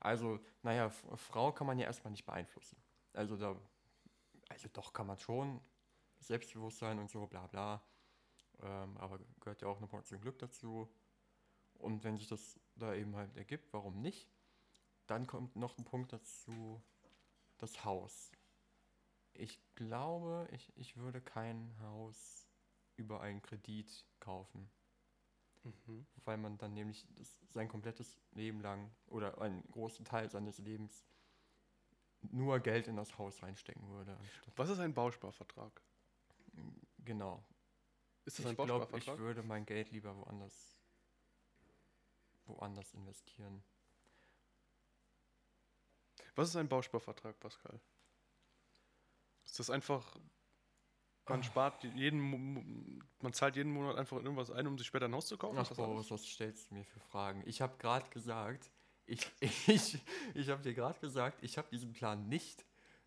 [0.00, 2.76] also, naja, Frau kann man ja erstmal nicht beeinflussen.
[3.12, 3.56] Also da,
[4.52, 5.60] also doch kann man schon,
[6.20, 7.82] Selbstbewusstsein und so, bla bla.
[8.60, 10.88] Ähm, aber gehört ja auch eine Portion Glück dazu.
[11.74, 14.30] Und wenn sich das da eben halt ergibt, warum nicht?
[15.06, 16.80] Dann kommt noch ein Punkt dazu,
[17.58, 18.30] das Haus.
[19.34, 22.48] Ich glaube, ich, ich würde kein Haus
[22.96, 24.70] über einen Kredit kaufen
[25.64, 26.06] Mhm.
[26.24, 31.04] weil man dann nämlich das, sein komplettes Leben lang oder einen großen Teil seines Lebens
[32.30, 34.16] nur Geld in das Haus reinstecken würde.
[34.56, 35.82] Was ist ein Bausparvertrag?
[37.04, 37.42] genau.
[38.24, 39.18] Ist das Ich ein glaube, ich Bausparvertrag?
[39.18, 40.78] würde mein Geld lieber woanders,
[42.44, 43.64] woanders investieren.
[46.34, 47.80] Was ist ein Bausparvertrag, Pascal?
[49.44, 50.16] Ist das einfach,
[51.28, 51.42] man Ah.
[51.42, 55.26] spart jeden, man zahlt jeden Monat einfach in irgendwas ein, um sich später ein Haus
[55.26, 55.58] zu kaufen?
[55.58, 55.70] Ach?
[55.74, 57.42] Boris, was stellst du mir für Fragen?
[57.46, 58.70] Ich habe gerade gesagt,
[59.40, 59.98] ich, ich,
[60.34, 62.64] ich habe dir gerade gesagt, ich habe diesen Plan nicht.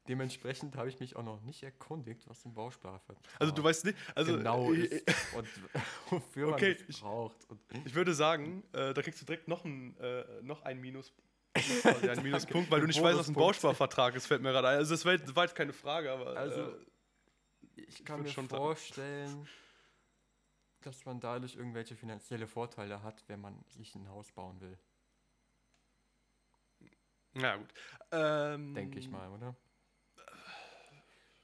[0.07, 3.97] Dementsprechend habe ich mich auch noch nicht erkundigt, was ein Bausparvertrag Also du weißt nicht,
[4.13, 5.47] also genau äh, ist und
[6.11, 7.49] wofür Okay, man es ich- braucht.
[7.49, 11.11] Und Ich würde sagen, äh, da kriegst du direkt noch ein, äh, noch ein Minus.
[11.81, 13.33] quasi einen Minuspunkt, weil du nicht weißt, was ein.
[13.33, 14.77] Bausparvertrag ist, fällt mir gerade ein.
[14.77, 16.85] Also das war, jetzt- war jetzt keine Frage, aber Also, äh,
[17.77, 18.61] ich kann würd mir schon sagen.
[18.63, 19.47] vorstellen,
[20.81, 24.77] dass man dadurch irgendwelche finanzielle Vorteile hat, wenn man sich ein Haus bauen will.
[27.35, 27.69] Na gut.
[28.11, 29.55] Ähm, Denke ich mal, oder?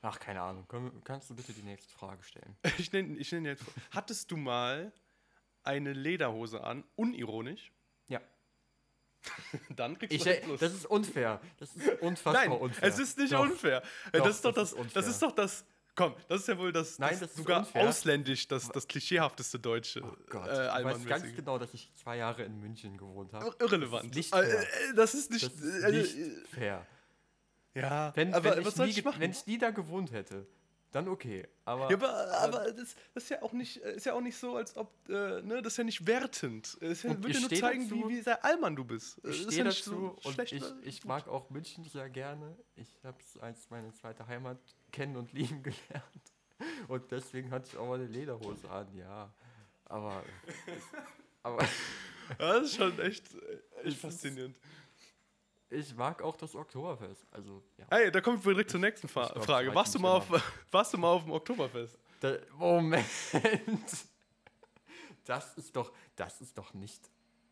[0.03, 0.65] Ach, keine Ahnung.
[1.03, 2.55] Kannst du bitte die nächste Frage stellen?
[2.77, 3.63] Ich nenne ich nenn jetzt.
[3.91, 4.91] Hattest du mal
[5.63, 7.71] eine Lederhose an, unironisch?
[8.07, 8.19] Ja.
[9.75, 10.59] Dann kriegst Ich, du einen Plus.
[10.59, 11.39] das ist unfair.
[11.57, 12.89] Das ist unfassbar Nein, unfair.
[12.89, 13.41] es ist nicht Doch.
[13.41, 13.83] unfair.
[14.11, 15.11] Doch, das ist doch das das, ist das unfair.
[15.11, 15.65] ist doch das.
[15.95, 17.87] Komm, das ist ja wohl das, Nein, das, das ist sogar unfair.
[17.87, 20.01] ausländisch, das, das klischeehafteste deutsche.
[20.03, 23.53] Oh Gott, äh, ich weiß ganz genau, dass ich zwei Jahre in München gewohnt habe.
[23.59, 24.03] Irrelevant.
[24.15, 24.61] Das ist nicht Äh, fair.
[24.61, 25.43] äh, das ist nicht.
[25.45, 26.87] Das ist äh, nicht äh, fair.
[27.73, 30.47] ja, Wenn, aber wenn, was ich soll nie, ich wenn ich nie da gewohnt hätte,
[30.91, 31.47] dann okay.
[31.63, 34.55] Aber, ja, aber, aber das, das ist ja auch nicht, ist ja auch nicht so,
[34.57, 36.77] als ob, äh, ne, das ist ja nicht wertend.
[36.81, 39.17] Es ja, ja nur zeigen, dazu- wie, wie sehr Allmann du bist.
[39.17, 41.85] Ich das ist stehe ja nicht dazu so und schlecht, ich, ich mag auch München
[41.85, 42.57] sehr gerne.
[42.75, 44.57] Ich habe es als meine zweite Heimat
[44.91, 46.21] kennen und lieben gelernt.
[46.87, 49.33] Und deswegen hatte ich auch mal eine Lederhose an, ja.
[49.85, 50.23] Aber,
[51.43, 51.65] aber
[52.37, 54.57] das ist schon echt, äh, echt ist- faszinierend.
[55.69, 57.25] ich mag auch das Oktoberfest.
[57.31, 57.85] Also, ja.
[57.89, 59.73] Hey, da kommen wir direkt zur nächsten Fa glaub, Frage.
[59.73, 60.27] Warst du, mal auf,
[60.71, 61.97] warst du mal auf dem Oktoberfest?
[62.19, 63.05] Da, Moment.
[65.25, 67.09] Das ist doch, das ist doch nicht.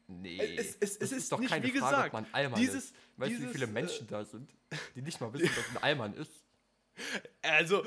[0.07, 0.37] Nee.
[0.57, 2.95] Es- es- es das ist nicht, keine wie Frage, gesagt, ob man Allmann dieses- ist.
[3.17, 4.49] Weißt du, wie viele äh, Menschen da sind,
[4.95, 6.31] die nicht mal wissen, was ein Allmann ist?
[7.41, 7.85] Also,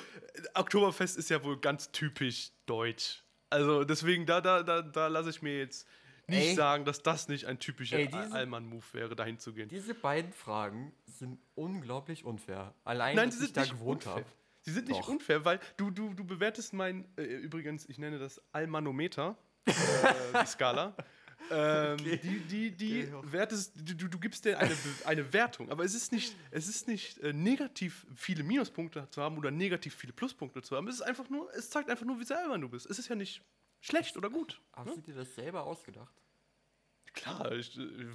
[0.55, 3.23] Oktoberfest ist ja wohl ganz typisch deutsch.
[3.51, 5.87] Also, deswegen, da, da, da, da lasse ich mir jetzt
[6.29, 6.55] nicht Ey.
[6.55, 7.99] sagen, dass das nicht ein typischer
[8.33, 9.69] Allmann-Move wäre, dahin zu gehen.
[9.69, 12.75] Diese beiden Fragen sind unglaublich unfair.
[12.85, 14.25] Allein, Nein, dass sie ich da nicht gewohnt habe.
[14.63, 15.09] Sie sind nicht Doch.
[15.09, 19.37] unfair, weil du, du, du bewertest mein, äh, übrigens, ich nenne das Almanometer,
[19.67, 19.73] äh,
[20.41, 20.95] die Skala.
[21.53, 22.17] Ähm, Okay.
[22.23, 24.75] Die, die, die Okay, wertest, du, du gibst dir eine,
[25.05, 29.37] eine Wertung, aber es ist nicht, es ist nicht äh, negativ viele Minuspunkte zu haben
[29.37, 30.89] oder negativ viele Pluspunkte zu haben.
[30.89, 32.87] Es ist einfach nur, es zeigt einfach nur, wie sehr albern du bist.
[32.87, 33.43] Es ist ja nicht
[33.81, 34.61] schlecht oder gut.
[34.73, 36.15] Hast du dir das selber ausgedacht?
[37.13, 38.15] Klar, ich, äh,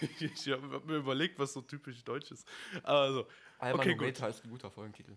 [0.20, 2.48] ich habe mir überlegt, was so typisch deutsch ist.
[2.82, 5.16] Also, Allmanometer ist ein guter Folgentitel.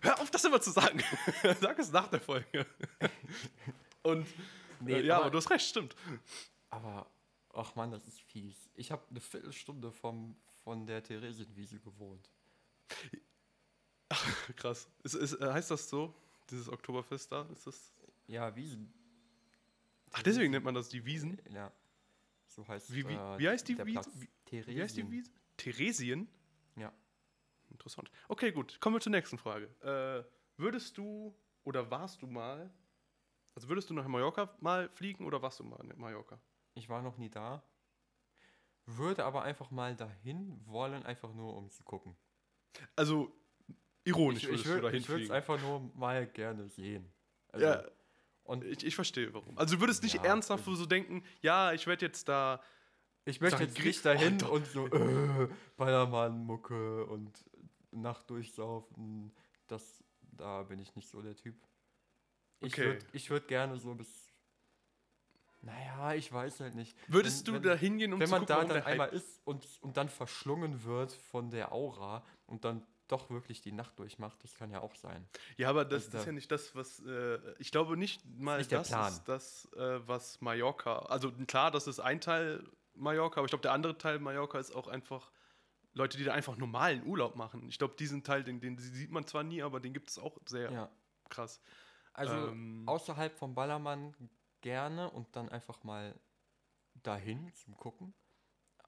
[0.00, 1.02] Hör auf, das immer zu sagen.
[1.60, 2.66] Sag es nach der Folge.
[4.02, 4.26] Und
[4.80, 5.94] Nee, äh, ja, aber, aber- du hast recht, stimmt.
[6.70, 7.10] Aber,
[7.54, 8.70] ach man, das ist fies.
[8.74, 12.28] Ich habe eine Viertelstunde vom, von der Theresienwiese gewohnt.
[14.56, 14.88] Krass.
[15.02, 16.14] Ist, ist, äh, heißt das so?
[16.50, 17.42] Dieses Oktoberfest da?
[17.52, 17.92] Ist das.
[18.26, 18.92] Ja, Wiesen.
[20.12, 21.38] Ach, deswegen nennt man das die Wiesen.
[21.52, 21.70] Ja.
[22.46, 24.10] So heißt Wie- wie- äh, wie heißt die Wiese?
[24.46, 24.76] Theresien.
[24.76, 25.30] Wie heißt die Wiese?
[25.58, 26.28] Theresien?
[26.76, 26.92] Ja.
[27.70, 28.10] interessant.
[28.28, 28.80] Okay, gut.
[28.80, 29.66] Kommen wir zur nächsten Frage.
[29.82, 30.24] Äh,
[30.60, 32.70] würdest du oder warst du mal,
[33.58, 36.38] also würdest du nach Mallorca mal fliegen oder warst du mal in Mallorca?
[36.74, 37.60] Ich war noch nie da.
[38.86, 42.16] Würde aber einfach mal dahin wollen, einfach nur um zu gucken.
[42.94, 43.32] Also,
[44.04, 47.12] ironisch ich würdest ich du dahin würde es einfach nur mal gerne sehen.
[47.48, 47.84] Also, Ja,
[48.44, 49.58] Und ich, ich verstehe warum.
[49.58, 52.62] Also, du würdest nicht Ja, ernsthaft so denken, ja, ich werde jetzt da.
[53.24, 57.44] ich möchte jetzt nicht dahin Oh, und so äh, Ballermann-Mucke und
[57.90, 59.32] Nacht durchsaufen.
[59.66, 61.56] Das, da bin ich nicht so der Typ.
[62.60, 62.86] Ich Okay.
[62.86, 64.08] würde ich würd gerne so bis.
[65.60, 66.96] Naja, ich weiß halt nicht.
[67.08, 68.84] Würdest Wenn- du wenn- da hingehen, um wenn zu man gucken, da warum dann der
[68.84, 73.60] Hype einmal ist und, und dann verschlungen wird von der Aura und dann doch wirklich
[73.62, 75.26] die Nacht durchmacht, das kann ja auch sein.
[75.56, 77.00] Ja, aber das, Also ist da- ja nicht das, was.
[77.00, 80.98] Äh, ich glaube nicht mal, nicht das ist das, äh, was Mallorca.
[81.06, 82.62] Also klar, das ist ein Teil
[82.94, 85.32] Mallorca, aber ich glaube, der andere Teil Mallorca ist auch einfach
[85.94, 87.66] Leute, die da einfach normalen Urlaub machen.
[87.68, 90.36] Ich glaube, diesen Teil, den, den sieht man zwar nie, aber den gibt es auch
[90.46, 90.90] sehr Ja.
[91.30, 91.60] krass.
[92.18, 94.14] Also Ähm, außerhalb vom Ballermann
[94.60, 96.18] gerne und dann einfach mal
[97.02, 98.12] dahin zum Gucken.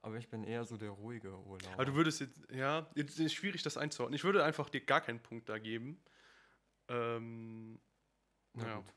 [0.03, 1.75] Aber ich bin eher so der ruhige Urlauber.
[1.75, 4.17] Aber du würdest jetzt, ja, jetzt ist schwierig, das einzuordnen.
[4.17, 6.03] Ich würde einfach dir gar keinen Punkt da geben.
[6.89, 7.81] Ähm,
[8.55, 8.77] Na ja.
[8.79, 8.95] gut.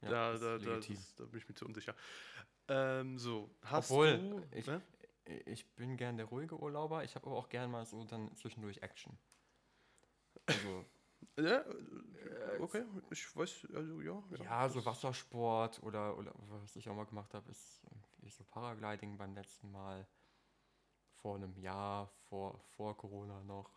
[0.00, 1.94] Ja, da, da, da, das, da bin ich mir zu unsicher.
[2.68, 4.42] Ähm, so, hast Obwohl, du.
[4.56, 4.82] ich- ne?
[5.46, 8.82] Ich bin gern der ruhige Urlauber, ich habe aber auch gern mal so dann zwischendurch
[8.82, 9.16] Action.
[10.46, 10.84] Also,
[11.36, 14.22] Ja, äh, okay, ich weiß, also ja.
[14.42, 18.44] ja, so das- Wassersport oder, oder was ich auch mal gemacht habe, ist irgendwie so
[18.44, 20.06] Paragliding beim letzten Mal.
[21.16, 23.70] Vor einem Jahr, vor, vor Corona noch.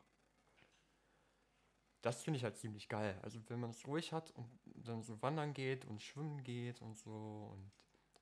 [2.02, 3.20] Das finde ich halt ziemlich geil.
[3.24, 6.98] Also wenn man es ruhig hat und dann so wandern geht und schwimmen geht und
[6.98, 7.72] so und,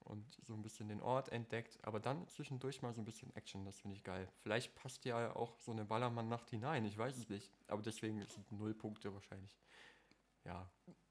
[0.05, 3.65] und so ein bisschen den Ort entdeckt, aber dann zwischendurch mal so ein bisschen Action,
[3.65, 4.31] das finde ich geil.
[4.41, 7.51] Vielleicht passt ja auch so eine Ballermann-Nacht hinein, ich weiß es nicht.
[7.67, 9.57] Aber deswegen sind null Punkte wahrscheinlich.
[10.43, 10.69] Ja,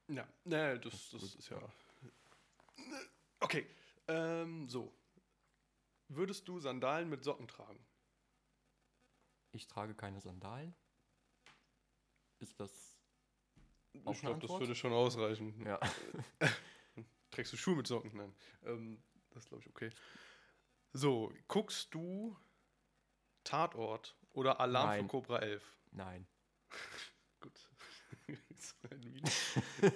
[0.09, 1.61] Ja, ne, das, das gut, ist ja.
[3.41, 3.67] Okay,
[4.09, 4.93] ähm, so.
[6.09, 7.85] Würdest du Sandalen mit Socken tragen?
[9.55, 10.75] ich trage keine Sandalen.
[12.41, 12.95] Ist das
[13.93, 15.55] ich glaube, das würde schon ausreichen.
[15.65, 15.79] Ja.
[17.35, 18.13] Trägst du Schuhe mit Socken?
[18.15, 18.33] Nein.
[18.65, 19.91] Ähm, das glaube ich okay.
[20.93, 22.37] So, guckst du
[23.43, 25.01] Tatort oder Alarm Nein.
[25.03, 25.75] für Cobra 11?
[25.91, 26.27] Nein.
[27.41, 27.71] Gut.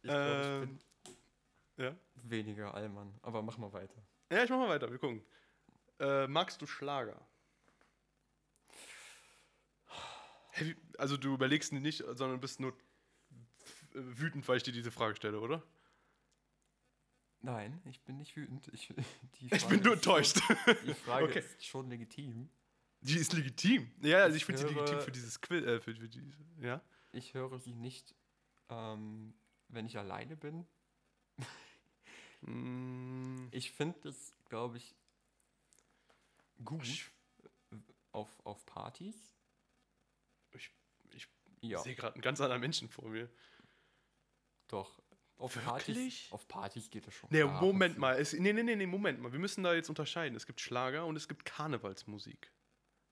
[0.00, 0.78] Ich glaube, ich Ähm,
[1.76, 1.96] bin ja.
[2.22, 3.18] weniger Allmann.
[3.22, 4.00] Aber mach mal weiter.
[4.32, 5.24] ja, ich mach mal weiter, wir gucken.
[5.98, 7.20] Äh, magst du Schlager?
[10.98, 12.76] Also du überlegst nicht, sondern bist nur
[13.92, 15.62] wütend, weil ich dir diese Frage stelle, oder?
[17.40, 18.68] Nein, ich bin nicht wütend.
[18.72, 18.92] Ich,
[19.50, 20.40] Ich bin nur ist schon- enttäuscht.
[20.86, 21.38] Die Frage Okay.
[21.38, 22.48] ist schon legitim.
[23.00, 23.90] Die ist legitim.
[24.02, 25.64] Ja, also ich Ich finde sie legitim für dieses Quiz.
[25.64, 26.82] Äh, für, für diese, ja?
[27.12, 28.14] Ich höre sie nicht,
[28.68, 29.34] ähm,
[29.68, 30.66] wenn ich alleine bin.
[32.42, 34.94] Mm, Ich finde es, glaube ich,
[36.64, 37.10] gut
[38.12, 39.16] auf, auf Partys.
[40.52, 40.70] Ich-
[41.12, 41.28] ich
[41.60, 43.28] ja, sehe gerade einen ganz anderen Menschen vor mir.
[44.68, 45.00] Doch.
[45.38, 45.66] Auf Wirklich?
[45.66, 47.28] Partys, auf Partys geht es schon.
[47.30, 48.18] Nee, klar, Moment mal.
[48.18, 49.32] Es, nee, nee, nee, Moment mal.
[49.32, 50.36] Wir müssen da jetzt unterscheiden.
[50.36, 52.50] Es gibt Schlager und es gibt Karnevalsmusik.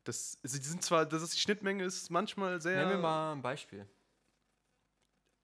[0.03, 2.85] Das, die sind zwar, das ist, die Schnittmenge ist manchmal sehr.
[2.85, 3.89] Nenn mir mal ein Beispiel.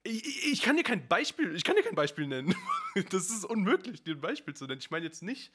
[0.04, 2.54] Ich, ich, ich kann dir kein Beispiel, ich kann dir kein Beispiel nennen.
[3.10, 4.80] das ist unmöglich, dir ein Beispiel zu nennen.
[4.80, 5.52] Ich meine jetzt nicht,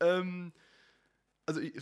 [0.00, 0.52] ähm,
[1.44, 1.74] also ich,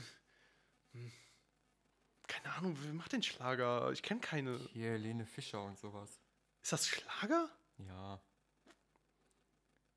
[2.27, 3.93] keine Ahnung, wer macht den Schlager?
[3.93, 4.59] Ich kenne keine.
[4.73, 6.21] Hier, Helene Fischer und sowas.
[6.63, 7.49] Ist das Schlager?
[7.79, 8.21] Ja.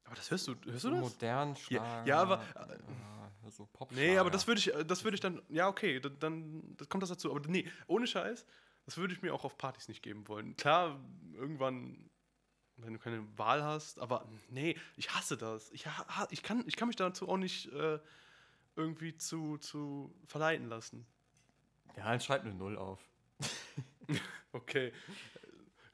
[0.04, 1.14] Aber das hörst du, hörst So du das?
[1.14, 2.08] modern Ja, Schlager.
[2.08, 2.44] ja, aber,
[3.44, 6.20] ja, so Nee, aber das würde ich, äh, das würde ich dann, ja, okay, dann,
[6.20, 7.32] dann das kommt das dazu.
[7.34, 8.46] Aber nee, ohne Scheiß,
[8.86, 10.56] das würde ich mir auch auf Partys nicht geben wollen.
[10.58, 11.00] Klar,
[11.34, 12.10] irgendwann,
[12.78, 15.72] wenn du keine Wahl hast, aber nee, ich hasse das.
[15.72, 15.86] Ich,
[16.30, 18.00] ich, kann, ich kann mich dazu auch nicht äh,
[18.76, 21.06] irgendwie zu, zu verleiten lassen.
[21.96, 23.00] Ja, dann schreib eine Null auf.
[24.54, 24.94] Okay, äh,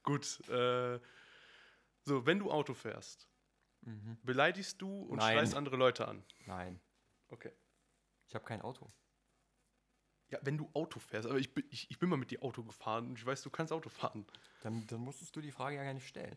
[0.01, 0.41] gut.
[0.49, 0.99] Äh,
[2.07, 3.27] so, wenn du Auto fährst,
[3.81, 4.17] Mhm.
[4.23, 5.33] beleidigst du und Nein.
[5.37, 6.23] schreist andere Leute an.
[6.45, 6.79] Nein,
[7.29, 7.51] Okay.
[8.27, 8.91] ich habe kein Auto.
[10.29, 12.63] Ja, wenn du Auto fährst, aber ich bin, ich, ich bin mal mit dir Auto
[12.63, 14.25] gefahren und ich weiß, du kannst Auto fahren.
[14.61, 16.35] Dann, dann musstest du die Frage ja gar nicht stellen.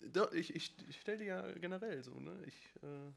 [0.00, 2.42] Da, ich ich, ich stelle dir ja generell so, ne?
[2.44, 3.12] Ich, äh,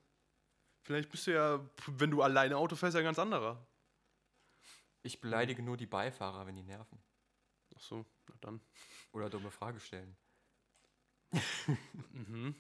[0.84, 3.66] vielleicht bist du ja, wenn du alleine Auto fährst, ja ein ganz anderer.
[5.02, 7.02] Ich beleidige nur die Beifahrer, wenn die nerven.
[7.76, 8.62] Ach so, na dann.
[9.12, 10.16] Oder dumme Frage stellen.
[12.12, 12.56] Mhm.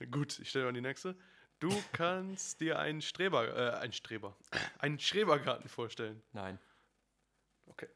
[0.10, 1.16] Gut, ich stelle mal die nächste.
[1.58, 4.36] Du kannst dir einen Streber, äh, einen Streber,
[4.78, 6.22] einen Schrebergarten vorstellen.
[6.32, 6.58] Nein.
[7.66, 7.88] Okay.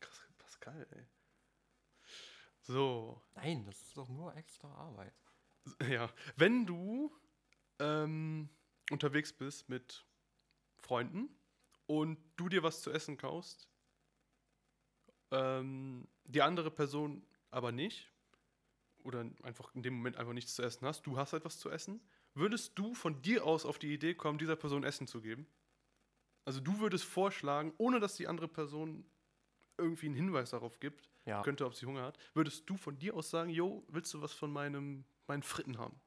[0.00, 1.04] Krass, Pascal, ey.
[2.62, 5.14] So, Nein, das ist doch nur extra Arbeit.
[5.88, 6.08] ja.
[6.36, 7.12] Wenn du
[7.78, 8.48] ähm,
[8.90, 10.06] unterwegs bist mit
[10.78, 11.28] Freunden
[11.86, 13.68] und du dir was zu essen kaufst,
[15.30, 18.12] ähm, die andere Person aber nicht,
[19.04, 22.00] oder einfach in dem Moment einfach nichts zu essen hast, du hast etwas zu essen,
[22.34, 25.46] würdest du von dir aus auf die Idee kommen, dieser Person Essen zu geben?
[26.44, 29.04] Also du würdest vorschlagen, ohne dass die andere Person
[29.76, 31.42] irgendwie einen Hinweis darauf gibt, Ja.
[31.42, 34.32] könnte, ob sie Hunger hat, würdest du von dir aus sagen, jo, willst du was
[34.32, 36.00] von meinem, meinen Fritten haben?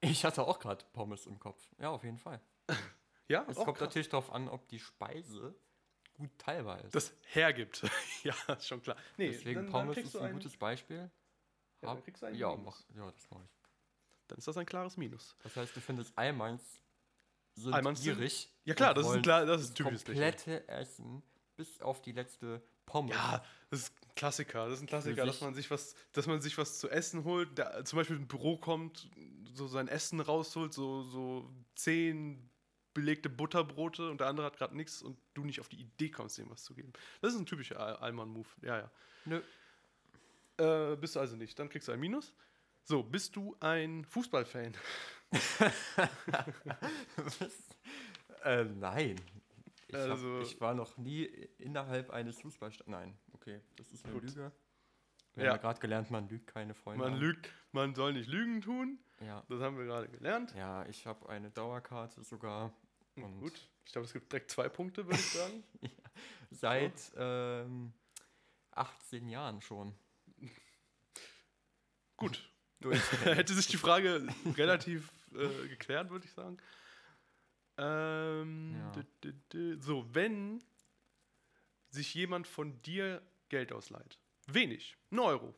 [0.00, 1.68] Ich hatte auch gerade Pommes im Kopf.
[1.78, 2.40] Ja, auf jeden Fall.
[3.26, 3.88] Ja, Es kommt krass.
[3.88, 5.54] natürlich darauf an, ob die Speise
[6.14, 6.94] gut teilbar ist.
[6.94, 7.82] das hergibt.
[8.24, 8.96] ja, ist schon klar.
[9.16, 10.96] Nee, Deswegen dann, dann Pommes kriegst ist ein ein, gutes Beispiel.
[11.82, 12.64] Ja, Hab- dann kriegst du ein ja, Minus.
[12.88, 13.50] mach, ja, das mache ich.
[14.28, 15.36] dann ist das ein klares Minus.
[15.42, 16.80] Das heißt, du findest Almans
[17.56, 18.50] sind Almans sind- gierig.
[18.64, 19.96] Ja klar, das ist klar, das ist Lächeln.
[20.04, 21.22] komplette Essen
[21.56, 23.14] bis auf die letzte Pommes.
[23.14, 24.64] Ja, das ist ein Klassiker.
[24.68, 27.56] Das ist ein Klassiker, dass man sich was, dass man sich was zu essen holt,
[27.58, 29.08] der zum Beispiel im Büro kommt,
[29.54, 32.50] so sein Essen rausholt, so, so zehn
[32.94, 36.38] belegte Butterbrote und der andere hat gerade nichts und du nicht auf die Idee kommst,
[36.38, 36.92] ihm was zu geben.
[37.20, 38.48] Das ist ein typischer Al- Allmann-Move.
[38.62, 38.90] Ja, ja.
[39.26, 39.42] Nö.
[40.56, 41.58] Äh, bist du also nicht.
[41.58, 42.32] Dann kriegst du ein Minus.
[42.84, 44.72] So, bist du ein Fußballfan?
[48.44, 49.16] äh, nein.
[49.88, 51.24] Ich, hab, Also- ich war noch nie
[51.58, 52.90] innerhalb eines Fußballstadions.
[52.98, 54.24] Nein, okay, das ist eine Gut.
[54.24, 54.52] Lüge.
[55.34, 55.50] Wir Ja.
[55.50, 57.04] haben ja gerade gelernt, man lügt keine Freunde.
[57.04, 57.20] Man an.
[57.20, 58.98] lügt, man soll nicht Lügen tun.
[59.20, 59.42] Ja.
[59.48, 60.54] Das haben wir gerade gelernt.
[60.56, 62.72] ja, ich habe eine Dauerkarte sogar.
[63.16, 63.68] Und Gut.
[63.86, 65.62] Ich glaube, es gibt direkt zwei Punkte, würde ich sagen.
[66.50, 67.92] Seit ähm,
[68.72, 69.94] 18 Jahren schon.
[72.16, 72.50] Gut.
[73.24, 76.58] Hätte sich die Frage relativ äh, geklärt, würde ich sagen.
[77.78, 78.92] Ähm, Ja.
[78.92, 79.80] dü- dü- dü.
[79.82, 80.62] So, wenn
[81.88, 85.54] sich jemand von dir Geld ausleiht, wenig, ein Euro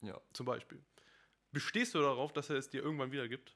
[0.00, 0.82] ja, zum Beispiel,
[1.52, 3.54] bestehst du darauf, dass er es dir irgendwann wieder gibt?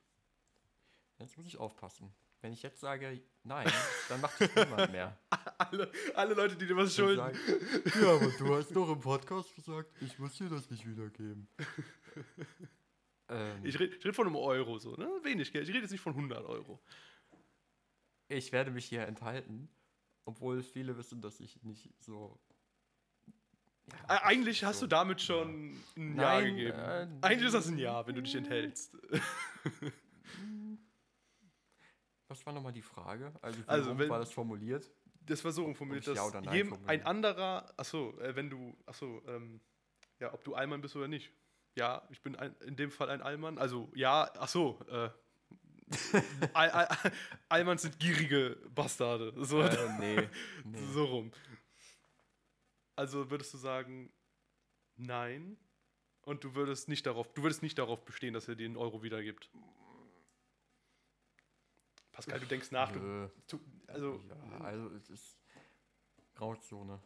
[1.18, 2.12] jetzt muss ich aufpassen.
[2.47, 3.66] Wenn ich jetzt sage nein,
[4.09, 5.18] dann macht es niemand mehr.
[5.59, 7.16] Alle, alle Leute, die dir was schulden.
[7.16, 7.36] sagen,
[8.01, 11.49] ja, aber du hast doch im Podcast gesagt, ich muss dir das nicht wiedergeben.
[13.30, 15.09] ähm, Ich rede red von einem Euro, so, ne?
[15.24, 15.64] Wenig Geld.
[15.64, 16.80] Ich rede jetzt nicht von 100 Euro.
[18.28, 19.68] ich werde mich hier enthalten,
[20.24, 22.38] obwohl viele wissen, dass ich nicht so.
[24.09, 26.78] Ja, Äh, Eigentlich hast so- du damit schon ein Ja Nein, gegeben.
[26.78, 28.94] äh, Eigentlich ist das ein Ja, wenn du dich enthältst.
[32.29, 33.33] Was war nochmal die Frage?
[33.41, 34.91] Also, wie Also, wenn- war das formuliert?
[35.20, 37.01] Das war so ich dass Ja jedem, formulieren.
[37.01, 39.61] ein anderer, achso, äh, wenn du, achso, ähm,
[40.20, 41.33] ja, ob du Allmann bist oder nicht.
[41.77, 43.59] Ja, ich bin ein, in dem Fall ein Allmann.
[43.59, 45.11] Also, ja, achso, äh,
[46.55, 46.89] All, All,
[47.49, 49.33] Allmanns sind gierige Bastarde.
[49.45, 50.29] So, Äh, nee,
[50.64, 50.79] nee.
[50.93, 51.33] so rum.
[52.97, 54.12] Also würdest du sagen,
[54.97, 55.57] nein?
[56.22, 59.03] Und du würdest nicht darauf, du würdest nicht darauf bestehen, dass er dir einen Euro
[59.03, 59.51] wiedergibt.
[62.17, 62.91] Pascal, du denkst nach.
[62.93, 65.39] Du, du, also, ja, also es ist
[66.35, 66.99] Grauzone.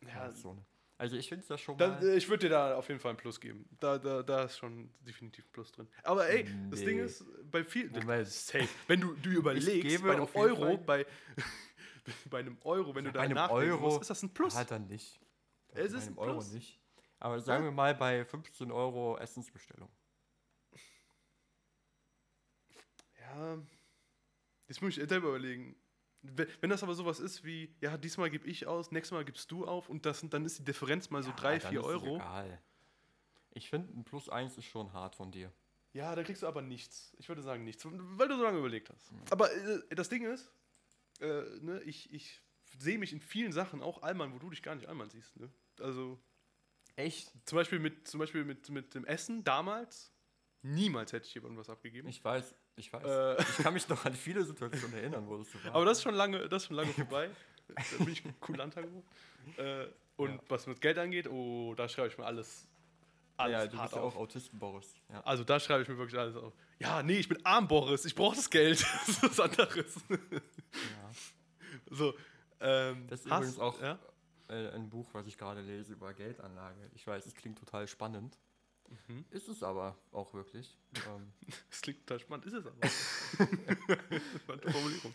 [0.00, 0.64] ja, Grauzone.
[0.98, 3.16] Also ich finde es ja schon Da, ich würde dir da auf jeden Fall ein
[3.16, 3.68] Plus geben.
[3.80, 5.88] Da, da, da ist schon definitiv ein Plus drin.
[6.04, 6.86] Aber ey, das Nee.
[6.86, 7.90] Ding ist, bei vielen.
[7.92, 8.28] Moment.
[8.28, 8.68] Safe.
[8.86, 11.06] Wenn du, du überlegst, bei einem Euro, Fall- bei,
[12.30, 14.54] bei einem Euro, wenn Ja, du da Euro musst, ist das ein Plus.
[14.54, 15.20] Ah, dann nicht.
[15.72, 16.52] Bei Es ist ein Euro Plus.
[16.52, 16.80] nicht.
[17.18, 19.88] Aber sagen wir mal bei 15 Euro Essensbestellung.
[23.20, 23.58] Ja,
[24.66, 25.76] das muss ich selber überlegen.
[26.22, 29.66] Wenn das aber sowas ist wie, ja, diesmal gebe ich aus, nächstes Mal gibst du
[29.66, 31.92] auf und das, dann ist die Differenz mal so Ja, 3, dann 4 ist es
[31.92, 32.16] Euro.
[32.16, 32.62] Egal.
[33.54, 35.52] Ich finde, ein Plus 1 ist schon hart von dir.
[35.92, 37.14] Ja, da kriegst du aber nichts.
[37.18, 39.12] Ich würde sagen nichts, weil du so lange überlegt hast.
[39.12, 39.18] Mhm.
[39.30, 40.50] Aber äh, das Ding ist,
[41.20, 42.42] äh, ne, ich, ich
[42.78, 45.36] sehe mich in vielen Sachen auch Allmann, wo du dich gar nicht Allmann siehst.
[45.36, 45.50] Ne?
[45.80, 46.18] Also
[46.96, 47.32] Echt?
[47.46, 50.12] zum Beispiel, mit, zum Beispiel mit, mit dem Essen damals,
[50.62, 52.08] niemals hätte ich jemandem was abgegeben.
[52.08, 53.04] Ich weiß, ich weiß.
[53.04, 55.74] Äh, Ich kann mich noch an viele Situationen erinnern, wo das so war.
[55.74, 57.30] aber das ist schon lange, das ist schon lange vorbei.
[57.68, 59.02] da bin ich kulant geworden.
[59.56, 60.40] Äh, und Ja.
[60.48, 62.68] was mit Geld angeht, oh, da schreibe ich mir alles,
[63.36, 64.14] alles ja, du hart bist ja auf.
[64.16, 64.94] auch Autisten, Boris.
[65.10, 65.20] Ja.
[65.24, 66.52] Also da schreibe ich mir wirklich alles auf.
[66.78, 68.04] Ja, nee, ich bin arm, Boris.
[68.04, 68.82] Ich brauche das Geld.
[69.06, 69.96] das ist was anderes.
[70.10, 71.10] ja.
[71.90, 72.14] so,
[72.60, 73.98] ähm, Das ist hast- übrigens auch Ja?
[74.48, 76.90] äh, ein Buch, was ich gerade lese über Geldanlage.
[76.94, 78.38] Ich weiß, es klingt total spannend.
[79.08, 79.24] Mhm.
[79.30, 80.78] Ist es aber auch wirklich.
[81.08, 81.32] ähm,
[81.70, 82.88] Das klingt total spannend, ist es aber.
[84.72, 85.14] Formulierung.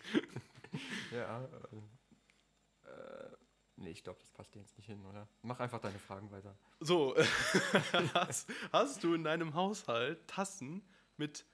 [1.11, 1.43] ja.
[1.43, 3.29] Äh, äh,
[3.77, 5.27] nee, ich glaube, das passt dir jetzt nicht hin, oder?
[5.41, 6.57] Mach einfach deine Fragen weiter.
[6.79, 7.15] So,
[8.13, 10.83] hast, hast du in deinem Haushalt Tassen
[11.17, 11.45] mit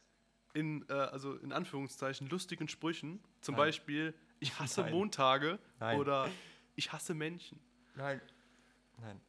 [0.53, 3.23] in, äh, also in Anführungszeichen lustigen Sprüchen?
[3.41, 3.65] Zum Nein.
[3.65, 4.93] Beispiel, ich hasse Nein.
[4.93, 5.99] Montage Nein.
[5.99, 6.29] oder
[6.75, 7.59] ich hasse Menschen.
[7.95, 8.21] Nein.
[8.99, 9.19] Nein.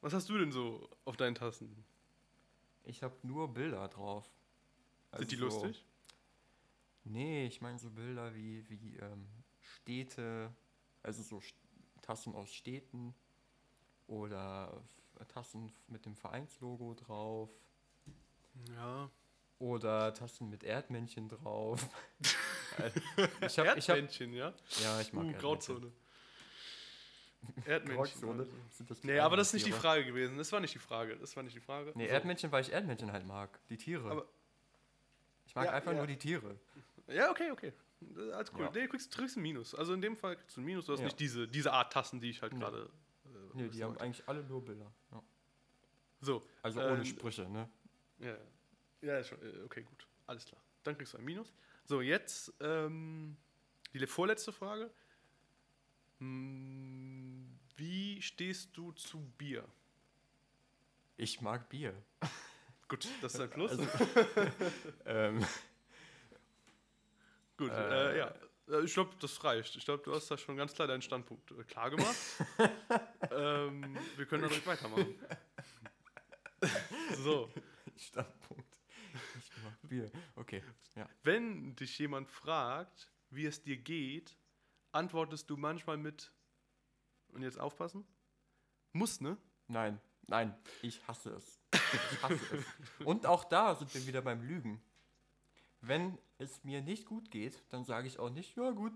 [0.00, 1.84] Was hast du denn so auf deinen Tassen?
[2.86, 4.24] Ich habe nur Bilder drauf.
[5.16, 5.84] Sind die Also so- lustig?
[7.04, 9.28] Nee, ich meine so Bilder wie, wie ähm,
[9.60, 10.52] Städte,
[11.02, 11.40] also so
[12.02, 13.14] Tassen aus Städten
[14.08, 14.82] oder
[15.28, 17.50] Tassen mit dem Vereinslogo drauf
[18.74, 19.08] Ja.
[19.60, 21.88] oder Tassen mit Erdmännchen drauf.
[22.78, 22.90] Äh,
[23.46, 24.52] ich hab, ich hab, Erdmännchen, ja?
[24.82, 25.38] ja, ich mag Uh, Erdmännchen.
[25.40, 25.92] Grauzone.
[27.66, 27.96] Erdmännchen.
[27.96, 28.42] Grauzone.
[28.42, 28.52] also.
[28.70, 29.72] Sind das Nee, aber das ist nicht die?
[29.72, 30.36] Frage gewesen.
[30.38, 31.16] Das war nicht die Frage.
[31.16, 31.92] Das war nicht die Frage.
[31.94, 32.12] Nee, So.
[32.12, 33.58] Erdmännchen, weil ich Erdmännchen halt mag.
[33.68, 34.10] Die Tiere.
[34.10, 34.26] Aber-
[35.46, 35.98] ich mag Ja, einfach ja.
[35.98, 36.58] nur die Tiere.
[37.08, 37.72] Ja, okay, okay.
[38.00, 38.60] Das ist Alles cool.
[38.62, 38.70] Ja.
[38.74, 39.74] Nee, du kriegst, du kriegst ein Minus.
[39.74, 40.86] Also in dem Fall kriegst du ein Minus.
[40.86, 41.06] Du hast Ja.
[41.06, 42.58] nicht diese, diese Art Tassen, die ich halt Nee.
[42.58, 42.90] gerade.
[43.24, 44.04] Äh, Nee, die haben wollte.
[44.04, 44.92] eigentlich alle nur Bilder.
[45.12, 45.22] Ja.
[46.20, 46.42] So.
[46.62, 47.68] Also ohne Ähm, Sprüche, ne?
[48.18, 48.36] Ja,
[49.02, 50.06] ja schon, äh, okay, gut.
[50.26, 50.60] Alles klar.
[50.82, 51.52] Dann kriegst du ein Minus.
[51.84, 53.36] So, jetzt ähm,
[53.92, 54.90] die le- vorletzte Frage.
[56.18, 57.15] Hm,
[57.76, 59.64] Wie stehst du zu Bier?
[61.16, 61.94] Ich mag Bier.
[62.88, 63.70] Gut, das ist ein Plus.
[63.72, 63.86] Also,
[65.06, 65.44] ähm,
[67.56, 68.34] Gut, äh, äh, ja.
[68.68, 69.76] Äh, Ich glaube, das reicht.
[69.76, 72.16] Ich glaube, du hast da schon ganz klar deinen Standpunkt äh, klar gemacht.
[73.30, 75.14] ähm, wir können dann direkt weitermachen.
[77.16, 77.50] so,
[77.96, 78.78] Standpunkt.
[79.38, 80.10] Ich mag Bier.
[80.34, 80.62] Okay,
[80.94, 81.08] ja.
[81.22, 84.36] wenn dich jemand fragt, wie es dir geht,
[84.92, 86.32] antwortest du manchmal mit,
[87.36, 88.04] und jetzt aufpassen,
[88.92, 89.36] muss, ne?
[89.68, 91.60] Nein, nein, ich hasse es.
[91.72, 93.06] Ich hasse es.
[93.06, 94.82] Und auch da sind wir wieder beim Lügen.
[95.80, 98.92] Wenn es mir nicht gut geht, dann sage ich auch nicht, ja gut.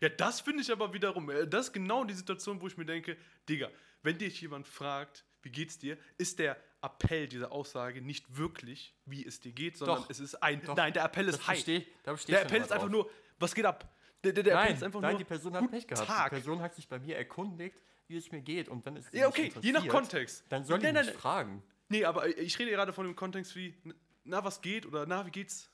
[0.00, 2.84] Ja, das finde ich aber wiederum, äh, das ist genau die Situation, wo ich mir
[2.86, 3.16] denke,
[3.48, 3.70] Digga,
[4.02, 9.24] wenn dich jemand fragt, wie geht's dir, ist der Appell dieser Aussage nicht wirklich, wie
[9.26, 10.10] es dir geht, sondern Doch.
[10.10, 10.76] es ist ein, Doch.
[10.76, 11.54] nein, der Appell ist hi.
[11.54, 12.92] verstehe da besteht Der Appell ist einfach drauf.
[12.92, 13.94] nur, was geht ab?
[14.24, 16.06] Der, der, der Nein, einfach nein, nur, die Person hat Pech gehabt.
[16.06, 16.30] Tag.
[16.30, 18.68] Die Person hat sich bei mir erkundigt, wie es mir geht.
[18.68, 20.44] Und wenn es Ja, okay, je nach Kontext.
[20.48, 21.62] Dann soll Nein, ich nein, fragen.
[21.88, 23.74] Nee, aber ich rede gerade von dem Kontext wie,
[24.24, 25.70] na, was geht oder na, wie geht's?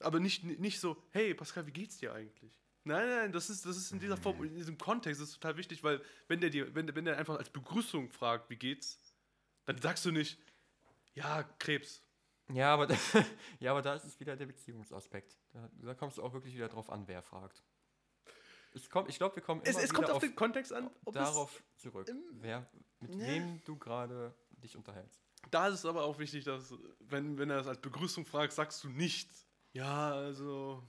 [0.00, 2.60] Aber nicht, nicht so, hey, Pascal, wie geht's dir eigentlich?
[2.84, 5.82] Nein, nein, das ist, das ist in dieser Form, in diesem Kontext, ist total wichtig,
[5.82, 8.98] weil wenn der dir, wenn, wenn der einfach als Begrüßung fragt, wie geht's,
[9.66, 10.38] dann sagst du nicht,
[11.14, 12.02] ja, Krebs.
[12.50, 12.88] Ja, aber,
[13.60, 15.36] ja, aber da ist es wieder der Beziehungsaspekt.
[15.52, 17.62] Da, da kommst du auch wirklich wieder drauf an, wer fragt.
[18.74, 20.90] Es kommt, ich glaube, wir kommen Es, immer es kommt wieder auf den Kontext an,
[21.04, 22.68] ob es, darauf zurück, wer,
[23.00, 23.26] mit Ja.
[23.26, 25.20] wem du gerade dich unterhältst.
[25.50, 28.82] da ist es aber auch wichtig, dass, wenn, wenn er das als Begrüßung fragt, sagst
[28.84, 29.30] du nicht,
[29.72, 30.82] ja, also,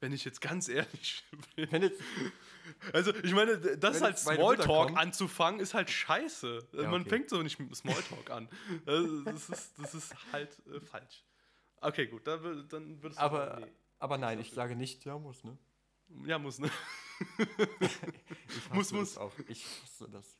[0.00, 1.24] wenn ich jetzt ganz ehrlich
[1.56, 1.70] bin.
[1.70, 2.00] Wenn jetzt,
[2.92, 6.68] Also, ich meine, das Wenn halt Smalltalk anzufangen, ist halt scheiße.
[6.72, 7.10] Ja, Man okay.
[7.10, 8.48] fängt so nicht mit Smalltalk an.
[8.86, 11.24] Also, das, ist, das ist halt äh, falsch.
[11.80, 15.42] Okay, gut, dann, dann würdest du aber, sagen, aber nein, ich sage nicht, ja, muss,
[15.44, 15.56] ne?
[16.24, 16.70] Ja, muss, ne?
[18.48, 19.16] Ich Muss, muss.
[19.16, 19.32] Auch.
[19.48, 20.38] Ich hasse das.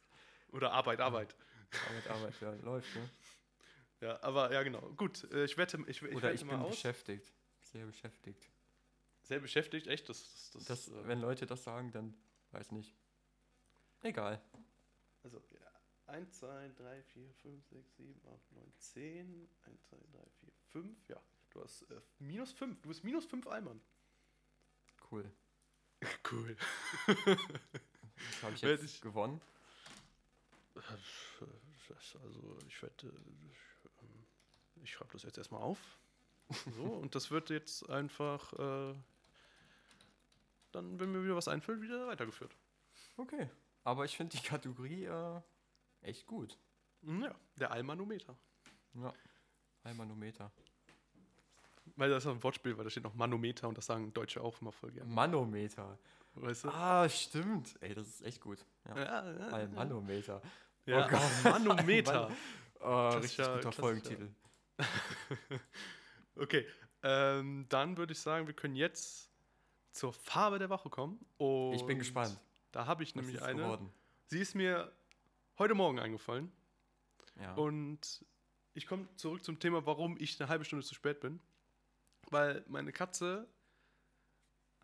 [0.51, 1.35] Oder Arbeit, Arbeit.
[1.89, 3.11] Arbeit, Arbeit, ja, läuft, ne?
[4.01, 4.81] Ja, aber ja, genau.
[4.97, 6.71] Gut, äh, ich wette, ich, ich Oder wette ich mal bin aus.
[6.73, 7.33] beschäftigt.
[7.61, 8.51] Sehr beschäftigt.
[9.23, 10.09] Sehr beschäftigt, echt?
[10.09, 12.15] Das, das, das, Das, äh, wenn Leute das sagen, dann
[12.51, 12.95] weiß nicht.
[14.03, 14.43] Egal.
[15.23, 15.61] Also, ja.
[16.13, 19.49] 1, 2, 3, 4, 5, 6, 7, 8, 9, 10.
[19.67, 20.03] 1, 2, 3,
[20.41, 21.09] 4, 5.
[21.09, 22.83] Ja, du hast äh, minus 5.
[22.83, 23.81] Du bist minus 5 Allmann.
[25.11, 25.31] Cool.
[26.31, 26.57] Cool.
[27.07, 29.41] Das habe ich Werd jetzt ich- gewonnen.
[30.75, 31.47] Also,
[32.69, 33.13] ich wette,
[33.51, 35.79] ich, ich schreibe das jetzt erstmal auf.
[36.77, 38.95] So, und das wird jetzt einfach, äh,
[40.73, 42.55] dann, wenn mir wieder was einfällt, wieder weitergeführt.
[43.17, 43.49] Okay.
[43.85, 45.41] Aber ich finde die Kategorie äh,
[46.03, 46.59] echt gut.
[47.03, 48.37] Hm, Ja, der Allmanometer.
[48.95, 49.13] Ja.
[49.85, 50.51] Ein Manometer.
[51.97, 54.61] Weil das ist ein Wortspiel, weil da steht noch Manometer und das sagen Deutsche auch
[54.61, 55.11] immer voll gerne.
[55.11, 55.99] Manometer.
[56.35, 56.69] Weißt du?
[56.71, 57.77] Ah, stimmt.
[57.81, 58.65] Ey, das ist echt gut.
[58.89, 58.97] Ja.
[58.99, 60.41] Ja, ja, Ein Manometer.
[60.87, 61.05] ja.
[61.07, 61.21] Oh Gott.
[61.45, 62.31] Manometer.
[62.85, 63.73] Oh, Klassischer- richtig guter.
[63.73, 64.29] Folgentitel.
[66.35, 66.67] Okay,
[67.03, 69.31] ähm, dann würde ich sagen, wir können jetzt
[69.93, 71.21] zur Farbe der Woche kommen.
[71.37, 72.37] Und Ich bin gespannt.
[72.73, 73.63] Da habe ich Was nämlich eine.
[73.63, 73.93] geworden?
[74.27, 74.91] Sie ist mir
[75.59, 76.51] heute Morgen eingefallen.
[77.41, 77.55] Ja.
[77.55, 78.25] Und
[78.75, 81.39] ich komme zurück zum Thema, warum ich eine halbe Stunde zu spät bin.
[82.31, 83.47] Weil meine Katze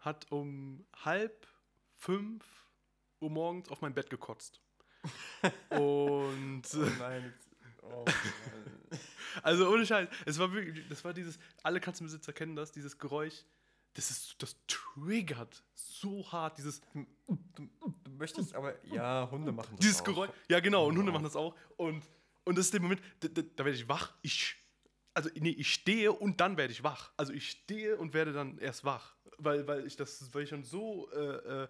[0.01, 1.47] hat um halb
[1.97, 2.45] fünf
[3.21, 4.61] Uhr morgens auf mein Bett gekotzt.
[5.71, 7.35] Und oh nein.
[7.83, 9.01] Oh nein.
[9.43, 13.45] also ohne Scheiß, es war wirklich, das war dieses, alle Katzenbesitzer kennen das, dieses Geräusch,
[13.95, 16.81] das ist, das triggert so hart, dieses,
[17.27, 18.75] Du möchtest aber.
[18.87, 19.81] Ja, Hunde machen das.
[19.81, 20.05] dieses auch.
[20.05, 20.31] Geräusch.
[20.49, 21.55] Ja, genau, und Hunde machen das auch.
[21.77, 22.03] Und,
[22.45, 24.15] und das ist der Moment, da, da, da werde ich wach.
[24.23, 24.57] Ich,
[25.19, 27.11] also, nee, ich stehe und dann werde ich wach.
[27.17, 29.17] Also, ich stehe und werde dann erst wach.
[29.37, 31.69] Weil, weil ich das, weil ich schon so äh, äh,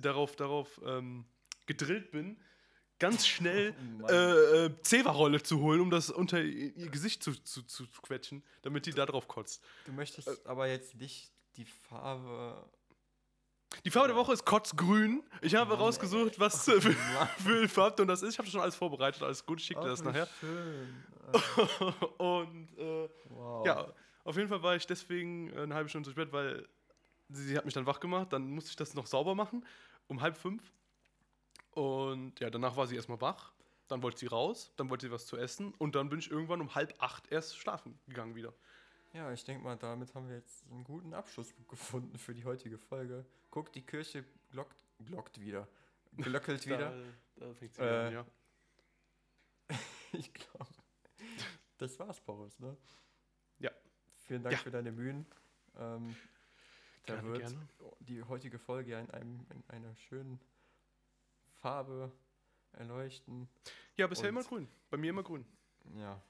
[0.00, 1.24] darauf, darauf ähm,
[1.66, 2.36] gedrillt bin,
[2.98, 7.32] ganz schnell Oh äh, äh, Zewa-Rolle zu holen, um das unter ihr ihr Gesicht zu,
[7.32, 9.62] zu, zu quetschen, damit die da drauf kotzt.
[9.86, 10.36] Du möchtest Äh.
[10.44, 12.68] aber jetzt nicht die Farbe.
[13.84, 15.22] Die Farbe der Woche ist kotzgrün.
[15.42, 16.80] Ich habe rausgesucht, was für,
[17.38, 18.34] für Farbton das ist.
[18.34, 19.60] Ich habe schon alles vorbereitet, alles gut.
[19.60, 20.28] Ich schicke dir das nachher.
[20.40, 21.04] Schön.
[22.18, 23.66] Und äh, Wow.
[23.66, 23.92] ja,
[24.24, 26.66] auf jeden Fall war ich deswegen äh, eine halbe Stunde zu spät, weil
[27.28, 28.32] sie, sie hat mich dann wach gemacht.
[28.32, 29.66] Dann musste ich das noch sauber machen,
[30.06, 30.62] um halb fünf.
[31.72, 33.52] Und ja, danach war sie erstmal wach.
[33.88, 35.74] Dann wollte sie raus, dann wollte sie was zu essen.
[35.78, 38.54] Und dann bin ich irgendwann um halb acht erst schlafen gegangen wieder.
[39.14, 42.78] Ja, ich denke mal, damit haben wir jetzt einen guten Abschluss gefunden für die heutige
[42.78, 43.24] Folge.
[43.50, 45.68] Guck, die Kirche glockt, glockt wieder.
[46.16, 46.90] Glöckelt wieder.
[47.36, 48.26] Da, da fängt sie Äh, wieder an, ja.
[50.12, 50.66] Ich glaube.
[51.78, 52.76] Das war's, Boris, ne?
[53.58, 53.70] Ja.
[54.26, 54.58] Vielen Dank Ja.
[54.62, 55.26] für deine Mühen.
[55.76, 56.14] Ähm,
[57.06, 57.68] da Gerne, wird gerne.
[58.00, 60.40] die heutige Folge ja in, einem, in einer schönen
[61.60, 62.10] Farbe
[62.72, 63.48] erleuchten.
[63.96, 64.68] Ja, bisher und- immer grün.
[64.90, 65.44] Bei mir immer grün.
[65.96, 66.20] Ja.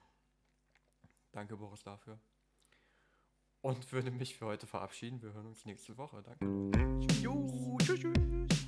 [1.32, 2.18] Danke, Boris, dafür.
[3.64, 5.22] Und würde mich für heute verabschieden.
[5.22, 6.22] Wir hören uns nächste Woche.
[6.22, 7.06] Danke.
[7.08, 8.63] Tschüss, tschüss.